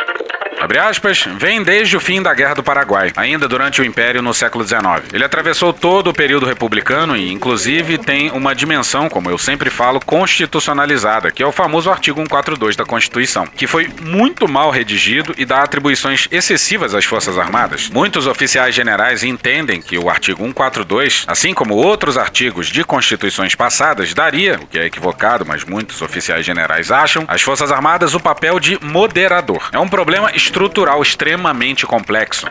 [0.61, 4.35] Abre aspas, vem desde o fim da Guerra do Paraguai, ainda durante o Império no
[4.35, 4.83] século XIX.
[5.13, 10.01] Ele atravessou todo o período republicano e, inclusive, tem uma dimensão, como eu sempre falo,
[10.05, 15.45] constitucionalizada, que é o famoso artigo 142 da Constituição, que foi muito mal redigido e
[15.45, 17.89] dá atribuições excessivas às Forças Armadas.
[17.89, 24.13] Muitos oficiais generais entendem que o artigo 142, assim como outros artigos de constituições passadas,
[24.13, 28.59] daria, o que é equivocado, mas muitos oficiais generais acham, às Forças Armadas o papel
[28.59, 29.69] de moderador.
[29.73, 32.46] É um problema estrutural extremamente complexo.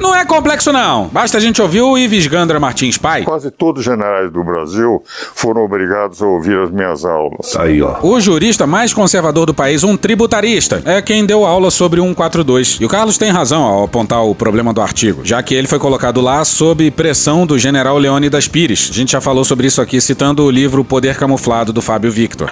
[0.00, 1.08] Não é complexo, não.
[1.08, 3.24] Basta a gente ouvir o Ives Gandra Martins Pai.
[3.24, 5.02] Quase todos os generais do Brasil
[5.34, 7.56] foram obrigados a ouvir as minhas aulas.
[7.56, 7.98] Aí, ó.
[8.00, 12.78] O jurista mais conservador do país, um tributarista, é quem deu aula sobre 142.
[12.80, 15.80] E o Carlos tem razão ao apontar o problema do artigo, já que ele foi
[15.80, 18.88] colocado lá sob pressão do general Leônidas Pires.
[18.92, 22.48] A gente já falou sobre isso aqui citando o livro Poder Camuflado do Fábio Victor.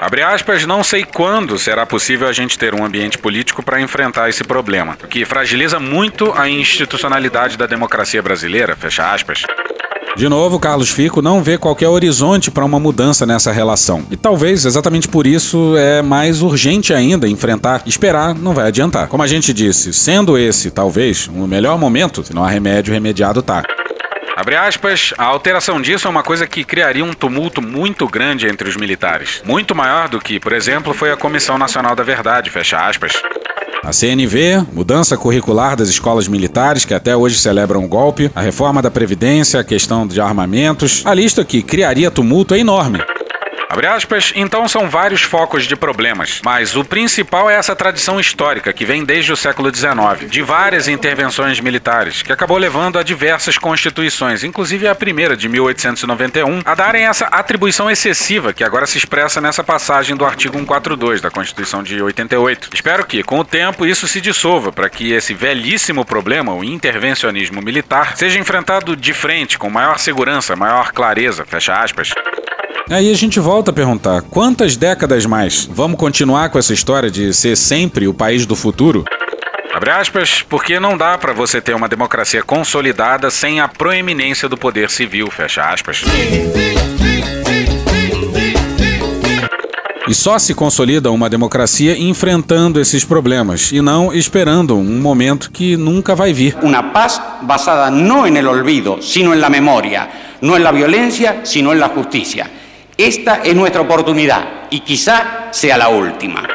[0.00, 4.30] Abre aspas, não sei quando será possível a gente ter um ambiente político para enfrentar
[4.30, 9.42] esse problema, o que fragiliza muito a institucionalidade da democracia brasileira, fecha aspas.
[10.16, 14.04] De novo, Carlos Fico não vê qualquer horizonte para uma mudança nessa relação.
[14.10, 17.82] E talvez exatamente por isso é mais urgente ainda enfrentar.
[17.86, 19.06] Esperar não vai adiantar.
[19.06, 23.42] Como a gente disse, sendo esse talvez o melhor momento, se não há remédio, remediado
[23.42, 23.62] tá.
[24.40, 28.66] Abre aspas, a alteração disso é uma coisa que criaria um tumulto muito grande entre
[28.70, 29.42] os militares.
[29.44, 33.12] Muito maior do que, por exemplo, foi a Comissão Nacional da Verdade, fecha aspas.
[33.84, 38.80] A CNV, mudança curricular das escolas militares que até hoje celebram o golpe, a reforma
[38.80, 42.98] da Previdência, a questão de armamentos, a lista que criaria tumulto é enorme.
[44.00, 48.84] Aspas, então são vários focos de problemas, mas o principal é essa tradição histórica que
[48.84, 54.42] vem desde o século XIX, de várias intervenções militares, que acabou levando a diversas constituições,
[54.42, 59.62] inclusive a primeira de 1891, a darem essa atribuição excessiva que agora se expressa nessa
[59.62, 62.70] passagem do artigo 142 da Constituição de 88.
[62.72, 67.60] Espero que, com o tempo, isso se dissolva para que esse velhíssimo problema, o intervencionismo
[67.60, 72.10] militar, seja enfrentado de frente, com maior segurança, maior clareza, fecha aspas.
[72.88, 75.68] Aí a gente volta a perguntar: quantas décadas mais?
[75.72, 79.04] Vamos continuar com essa história de ser sempre o país do futuro?
[79.72, 84.56] Abre aspas, porque não dá para você ter uma democracia consolidada sem a proeminência do
[84.56, 86.02] poder civil, fecha aspas.
[90.08, 95.76] E só se consolida uma democracia enfrentando esses problemas e não esperando um momento que
[95.76, 96.56] nunca vai vir.
[96.62, 100.08] Uma paz basada não el olvido, sino memoria,
[100.40, 102.59] no en la violencia, sino en la justicia.
[103.02, 106.46] Esta es nuestra oportunidad y quizá sea la última.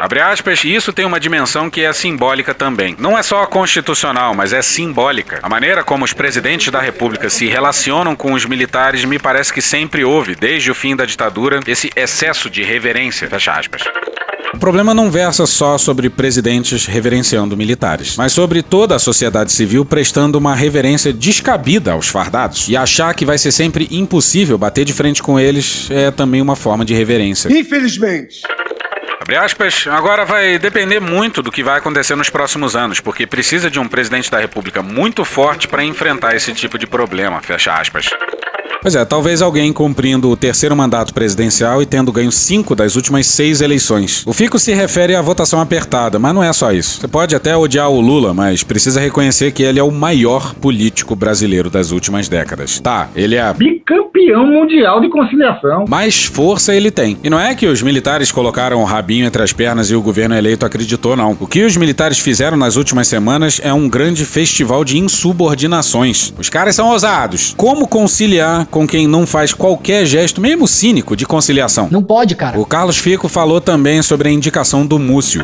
[0.00, 2.96] Abre aspas, e isso tem uma dimensão que é simbólica também.
[2.98, 5.38] Não é só constitucional, mas é simbólica.
[5.44, 9.62] A maneira como os presidentes da República se relacionam com os militares me parece que
[9.62, 13.84] sempre houve, desde o fim da ditadura, esse excesso de reverência, fecha aspas.
[14.54, 19.84] O problema não versa só sobre presidentes reverenciando militares, mas sobre toda a sociedade civil
[19.84, 22.68] prestando uma reverência descabida aos fardados.
[22.68, 26.56] E achar que vai ser sempre impossível bater de frente com eles é também uma
[26.56, 27.52] forma de reverência.
[27.52, 28.40] Infelizmente.
[29.20, 33.68] Abre aspas, agora vai depender muito do que vai acontecer nos próximos anos, porque precisa
[33.68, 38.06] de um presidente da República muito forte para enfrentar esse tipo de problema, fecha aspas.
[38.86, 43.26] Pois é, talvez alguém cumprindo o terceiro mandato presidencial e tendo ganho cinco das últimas
[43.26, 44.22] seis eleições.
[44.24, 47.00] O fico se refere à votação apertada, mas não é só isso.
[47.00, 51.16] Você pode até odiar o Lula, mas precisa reconhecer que ele é o maior político
[51.16, 52.78] brasileiro das últimas décadas.
[52.78, 55.84] Tá, ele é bicampeão mundial de conciliação.
[55.88, 57.18] Mais força ele tem.
[57.24, 60.36] E não é que os militares colocaram o rabinho entre as pernas e o governo
[60.36, 61.36] eleito acreditou, não.
[61.40, 66.32] O que os militares fizeram nas últimas semanas é um grande festival de insubordinações.
[66.38, 67.52] Os caras são ousados.
[67.56, 71.88] Como conciliar com quem não faz qualquer gesto, mesmo cínico, de conciliação?
[71.90, 72.58] Não pode, cara.
[72.58, 75.42] O Carlos Fico falou também sobre a indicação do Múcio.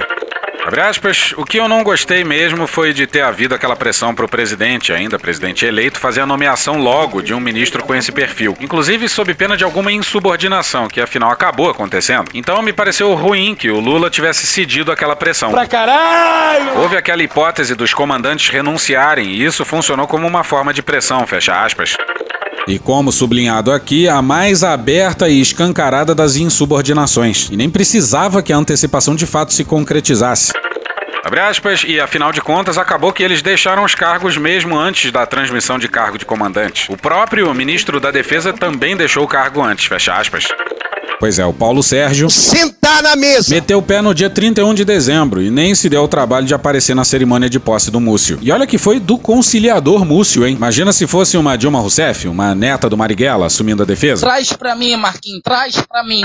[0.64, 4.24] Abre aspas, o que eu não gostei mesmo foi de ter havido aquela pressão para
[4.24, 8.56] o presidente, ainda presidente eleito, fazer a nomeação logo de um ministro com esse perfil.
[8.60, 12.30] Inclusive sob pena de alguma insubordinação, que afinal acabou acontecendo.
[12.32, 15.50] Então me pareceu ruim que o Lula tivesse cedido aquela pressão.
[15.50, 16.78] Pra caralho!
[16.78, 21.60] Houve aquela hipótese dos comandantes renunciarem e isso funcionou como uma forma de pressão, fecha
[21.60, 21.96] aspas.
[22.66, 27.48] E como sublinhado aqui, a mais aberta e escancarada das insubordinações.
[27.50, 30.52] E nem precisava que a antecipação de fato se concretizasse.
[31.24, 35.24] Abre aspas, e afinal de contas, acabou que eles deixaram os cargos mesmo antes da
[35.24, 36.90] transmissão de cargo de comandante.
[36.90, 40.48] O próprio ministro da Defesa também deixou o cargo antes, fecha aspas.
[41.22, 42.28] Pois é, o Paulo Sérgio.
[42.28, 43.54] Sentar na mesa!
[43.54, 46.52] Meteu o pé no dia 31 de dezembro e nem se deu o trabalho de
[46.52, 48.40] aparecer na cerimônia de posse do Múcio.
[48.42, 50.56] E olha que foi do conciliador Múcio, hein?
[50.56, 54.26] Imagina se fosse uma Dilma Rousseff, uma neta do Marighella, assumindo a defesa.
[54.26, 56.22] Traz pra mim, Marquinhos, traz pra mim.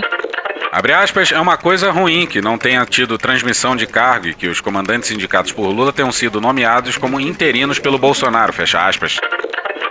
[0.72, 4.48] Abre aspas, é uma coisa ruim que não tenha tido transmissão de cargo e que
[4.48, 9.18] os comandantes indicados por Lula tenham sido nomeados como interinos pelo Bolsonaro, fecha aspas.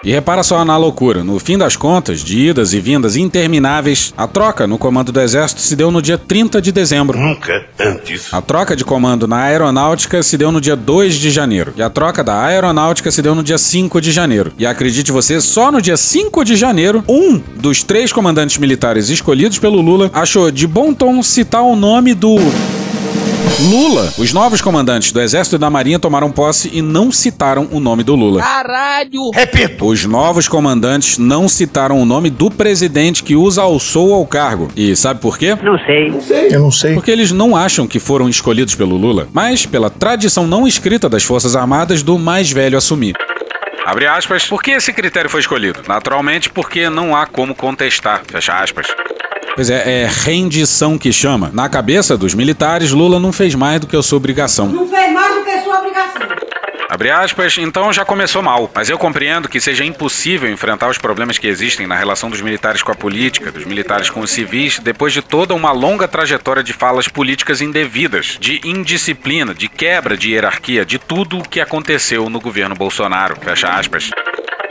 [0.06, 4.28] E repara só na loucura, no fim das contas, de idas e vindas intermináveis, a
[4.28, 7.18] troca no comando do Exército se deu no dia 30 de dezembro.
[7.18, 8.32] Nunca antes.
[8.32, 11.72] A troca de comando na Aeronáutica se deu no dia 2 de janeiro.
[11.76, 14.52] E a troca da Aeronáutica se deu no dia 5 de janeiro.
[14.56, 19.58] E acredite você, só no dia 5 de janeiro, um dos três comandantes militares escolhidos
[19.58, 22.36] pelo Lula achou de bom tom citar o nome do
[23.60, 24.12] Lula.
[24.18, 28.02] Os novos comandantes do Exército e da Marinha tomaram posse e não citaram o nome
[28.02, 28.42] do Lula.
[28.42, 29.30] Caralho!
[29.32, 29.86] Repito!
[29.86, 34.68] Os novos comandantes não citaram o nome do presidente que os alçou ao cargo.
[34.76, 35.56] E sabe por quê?
[35.62, 36.10] Não sei.
[36.10, 36.48] Não sei.
[36.50, 36.94] Eu não sei.
[36.94, 41.22] Porque eles não acham que foram escolhidos pelo Lula, mas pela tradição não escrita das
[41.22, 43.14] Forças Armadas do mais velho assumir.
[43.86, 44.46] Abre aspas.
[44.46, 45.80] Por que esse critério foi escolhido?
[45.86, 48.22] Naturalmente, porque não há como contestar.
[48.26, 48.88] Fecha aspas.
[49.54, 51.50] Pois é, é rendição que chama.
[51.52, 54.66] Na cabeça dos militares, Lula não fez mais do que a sua obrigação.
[54.66, 56.26] Não fez mais do que a sua obrigação.
[56.88, 58.70] Abre aspas, então já começou mal.
[58.74, 62.82] Mas eu compreendo que seja impossível enfrentar os problemas que existem na relação dos militares
[62.82, 66.72] com a política, dos militares com os civis, depois de toda uma longa trajetória de
[66.72, 72.40] falas políticas indevidas, de indisciplina, de quebra de hierarquia, de tudo o que aconteceu no
[72.40, 73.36] governo Bolsonaro.
[73.40, 74.10] Fecha aspas.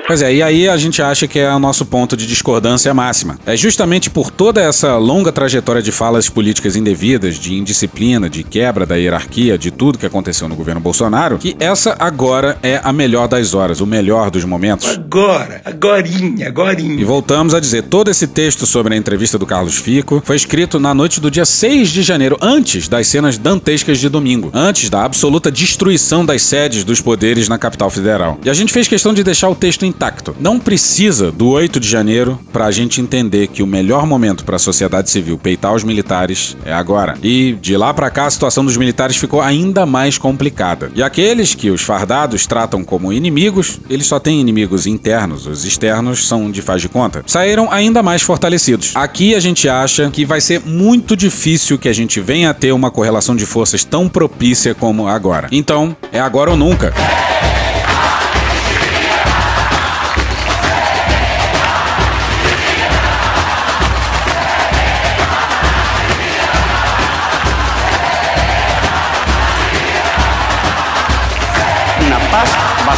[0.08, 3.40] Pois é, e aí a gente acha que é o nosso ponto de discordância máxima.
[3.44, 8.86] É justamente por toda essa longa trajetória de falas políticas indevidas, de indisciplina, de quebra
[8.86, 13.28] da hierarquia, de tudo que aconteceu no governo Bolsonaro, que essa agora é a melhor
[13.28, 14.90] das horas, o melhor dos momentos.
[14.90, 17.02] Agora, agorinha, agorinha.
[17.02, 20.80] E voltamos a dizer, todo esse texto sobre a entrevista do Carlos Fico foi escrito
[20.80, 25.04] na noite do dia 6 de janeiro, antes das cenas dantescas de domingo, antes da
[25.04, 28.38] absoluta destruição das sedes dos poderes na capital federal.
[28.46, 30.36] E a gente fez questão de deixar o texto intacto.
[30.40, 34.58] Não precisa do 8 de janeiro para a gente entender que o melhor momento para
[34.58, 37.18] a sociedade civil peitar os militares é agora.
[37.24, 40.92] E de lá para cá a situação dos militares ficou ainda mais complicada.
[40.94, 46.28] E aqueles que os fardados tratam como inimigos, eles só têm inimigos internos, os externos
[46.28, 47.24] são de faz de conta.
[47.26, 48.92] Saíram ainda mais fortalecidos.
[48.96, 52.74] Aqui a gente acha que vai ser muito difícil que a gente venha a ter
[52.74, 55.48] uma correlação de forças tão propícia como agora.
[55.52, 56.94] Então, é agora ou nunca.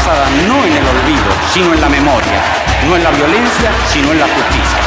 [0.08, 2.41] Basada no en el olvido, sino en la memoria,
[2.88, 4.80] no en la violencia, sino en la justicia.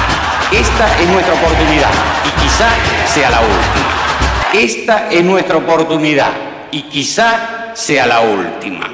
[0.53, 1.91] Esta es nuestra oportunidad
[2.25, 2.69] y quizá
[3.07, 3.91] sea la última.
[4.53, 6.31] Esta es nuestra oportunidad
[6.73, 8.89] y quizá sea la última.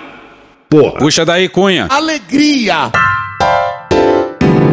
[0.68, 1.86] Puxa daí, Cunha.
[1.90, 2.90] Alegria!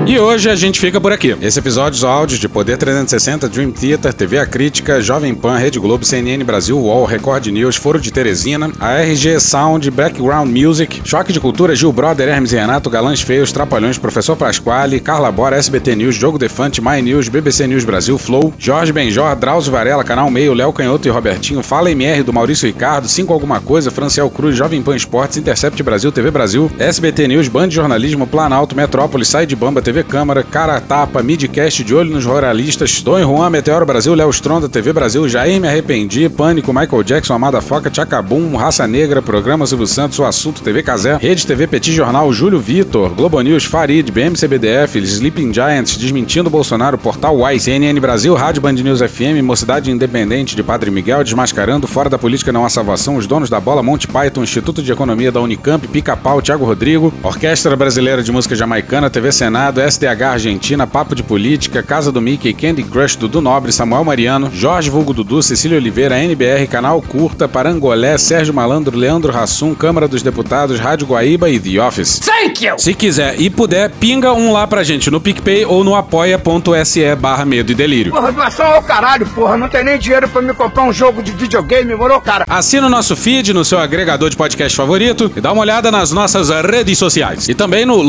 [0.06, 1.34] E hoje a gente fica por aqui.
[1.42, 5.80] Esse episódio os áudios de Poder 360, Dream Theater, TV A Crítica, Jovem Pan, Rede
[5.80, 11.32] Globo, CNN Brasil, UOL, Record News, Foro de Teresina, a RG Sound, Background Music, Choque
[11.32, 15.96] de Cultura, Gil Brother, Hermes e Renato, Galãs Feios, Trapalhões, Professor Pasquale, Carla Bora, SBT
[15.96, 20.54] News, Jogo Defante, My News, BBC News Brasil, Flow, Jorge Benjor, Drauzio Varela, Canal Meio,
[20.54, 24.82] Léo Canhoto e Robertinho, Fala MR do Maurício Ricardo, 5 Alguma Coisa, Franciel Cruz, Jovem
[24.82, 29.56] Pan Esportes, Intercept Brasil, TV Brasil, SBT News, Band de Jornalismo, Planalto, Metrópole, Sai de
[29.56, 34.16] Bamba, TV Câmara, Cara Tapa, Midcast, De Olho nos Ruralistas, Dom e Juan, Meteoro Brasil,
[34.16, 39.22] Léo Stronda, TV Brasil, Jair Me Arrependi, Pânico, Michael Jackson, Amada Foca, Tchacabum, Raça Negra,
[39.22, 43.66] Programa Silvio Santos, O Assunto, TV Casé, Rede TV Petit Jornal, Júlio Vitor, Globo News,
[43.66, 49.92] Farid, BMCBDF, Sleeping Giants, Desmentindo Bolsonaro, Portal Y, CNN Brasil, Rádio Band News FM, Mocidade
[49.92, 53.84] Independente de Padre Miguel, Desmascarando, Fora da Política Não Há Salvação, Os Donos da Bola,
[53.84, 59.10] Monte Python, Instituto de Economia da Unicamp, Pica-Pau, Thiago Rodrigo, Orquestra Brasileira de Música Jamaicana,
[59.10, 64.04] TV Senado, SDH Argentina, Papo de Política, Casa do Mickey, Candy Crush, Dudu Nobre, Samuel
[64.04, 70.08] Mariano, Jorge Vulgo Dudu, Cecília Oliveira, NBR, Canal Curta, Parangolé, Sérgio Malandro, Leandro Rassum, Câmara
[70.08, 72.20] dos Deputados, Rádio Guaíba e The Office.
[72.20, 72.78] Thank you!
[72.78, 77.46] Se quiser e puder, pinga um lá pra gente no PicPay ou no apoia.se barra
[77.46, 78.12] medo e delírio.
[78.12, 79.58] Porra, doação ao caralho, porra.
[79.58, 82.46] Não tem nem dinheiro pra me comprar um jogo de videogame, moro, cara?
[82.48, 86.12] Assina o nosso feed no seu agregador de podcast favorito e dá uma olhada nas
[86.12, 87.48] nossas redes sociais.
[87.50, 88.02] E também no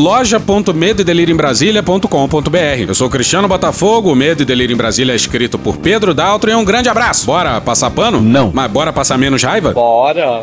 [1.73, 2.89] loja.medoedelirioembrasilha.com.br.
[2.89, 6.51] Eu sou Cristiano Botafogo, o Medo e Delírio em Brasília é escrito por Pedro Daltro
[6.51, 7.27] e um grande abraço.
[7.27, 8.21] Bora passar pano?
[8.21, 8.51] Não.
[8.53, 9.73] Mas bora passar menos raiva?
[9.73, 10.41] Bora!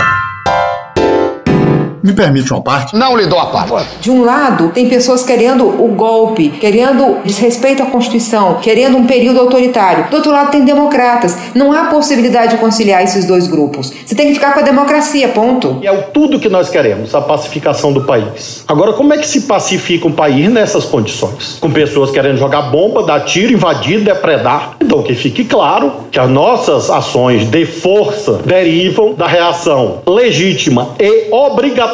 [2.03, 2.95] Me permite uma parte?
[2.95, 3.87] Não lhe dou a parte.
[3.99, 9.39] De um lado, tem pessoas querendo o golpe, querendo desrespeito à Constituição, querendo um período
[9.39, 10.07] autoritário.
[10.09, 11.37] Do outro lado, tem democratas.
[11.53, 13.93] Não há possibilidade de conciliar esses dois grupos.
[14.03, 15.77] Você tem que ficar com a democracia, ponto.
[15.81, 18.63] E é o tudo que nós queremos, a pacificação do país.
[18.67, 21.57] Agora, como é que se pacifica um país nessas condições?
[21.61, 24.75] Com pessoas querendo jogar bomba, dar tiro, invadir, depredar.
[24.81, 31.27] Então, que fique claro que as nossas ações de força derivam da reação legítima e
[31.31, 31.90] obrigatória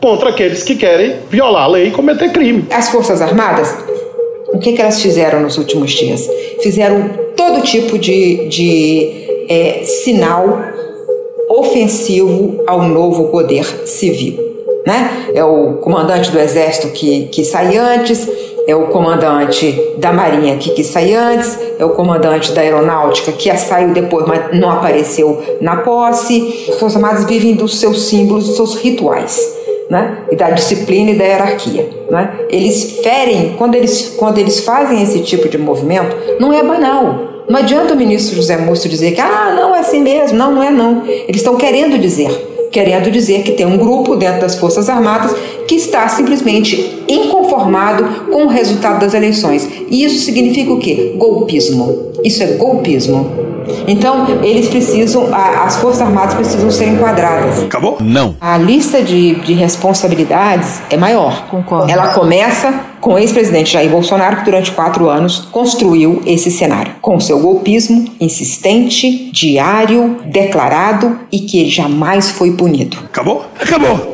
[0.00, 2.66] contra aqueles que querem violar a lei e cometer crime.
[2.70, 3.74] As Forças Armadas,
[4.48, 6.28] o que, que elas fizeram nos últimos dias?
[6.62, 10.60] Fizeram todo tipo de, de é, sinal
[11.48, 14.38] ofensivo ao novo poder civil.
[14.86, 15.30] Né?
[15.34, 18.28] É o comandante do exército que, que sai antes,
[18.66, 23.92] É o comandante da Marinha que sair antes, é o comandante da Aeronáutica que saiu
[23.92, 26.66] depois, mas não apareceu na posse.
[26.70, 29.62] As Forças Armadas vivem dos seus símbolos, dos seus rituais.
[29.90, 30.24] Né?
[30.32, 31.86] e da disciplina e da hierarquia.
[32.10, 32.40] Né?
[32.48, 37.34] Eles ferem, quando eles, quando eles fazem esse tipo de movimento, não é banal.
[37.46, 40.38] Não adianta o ministro José Múcio dizer que ah, não é assim mesmo.
[40.38, 41.02] Não, não é não.
[41.06, 45.32] Eles estão querendo dizer querendo dizer que tem um grupo dentro das Forças Armadas
[45.66, 49.68] que está simplesmente inconformado com o resultado das eleições.
[49.88, 51.14] E isso significa o quê?
[51.16, 52.12] Golpismo.
[52.22, 53.44] Isso é golpismo.
[53.86, 57.62] Então, eles precisam, as Forças Armadas precisam ser enquadradas.
[57.62, 57.98] Acabou?
[58.00, 58.36] Não.
[58.40, 61.46] A lista de, de responsabilidades é maior.
[61.48, 61.90] Concordo.
[61.90, 67.20] Ela começa com o ex-presidente Jair Bolsonaro, que durante quatro anos construiu esse cenário, com
[67.20, 72.98] seu golpismo insistente, diário, declarado e que jamais foi punido.
[73.04, 73.44] Acabou?
[73.60, 74.13] Acabou.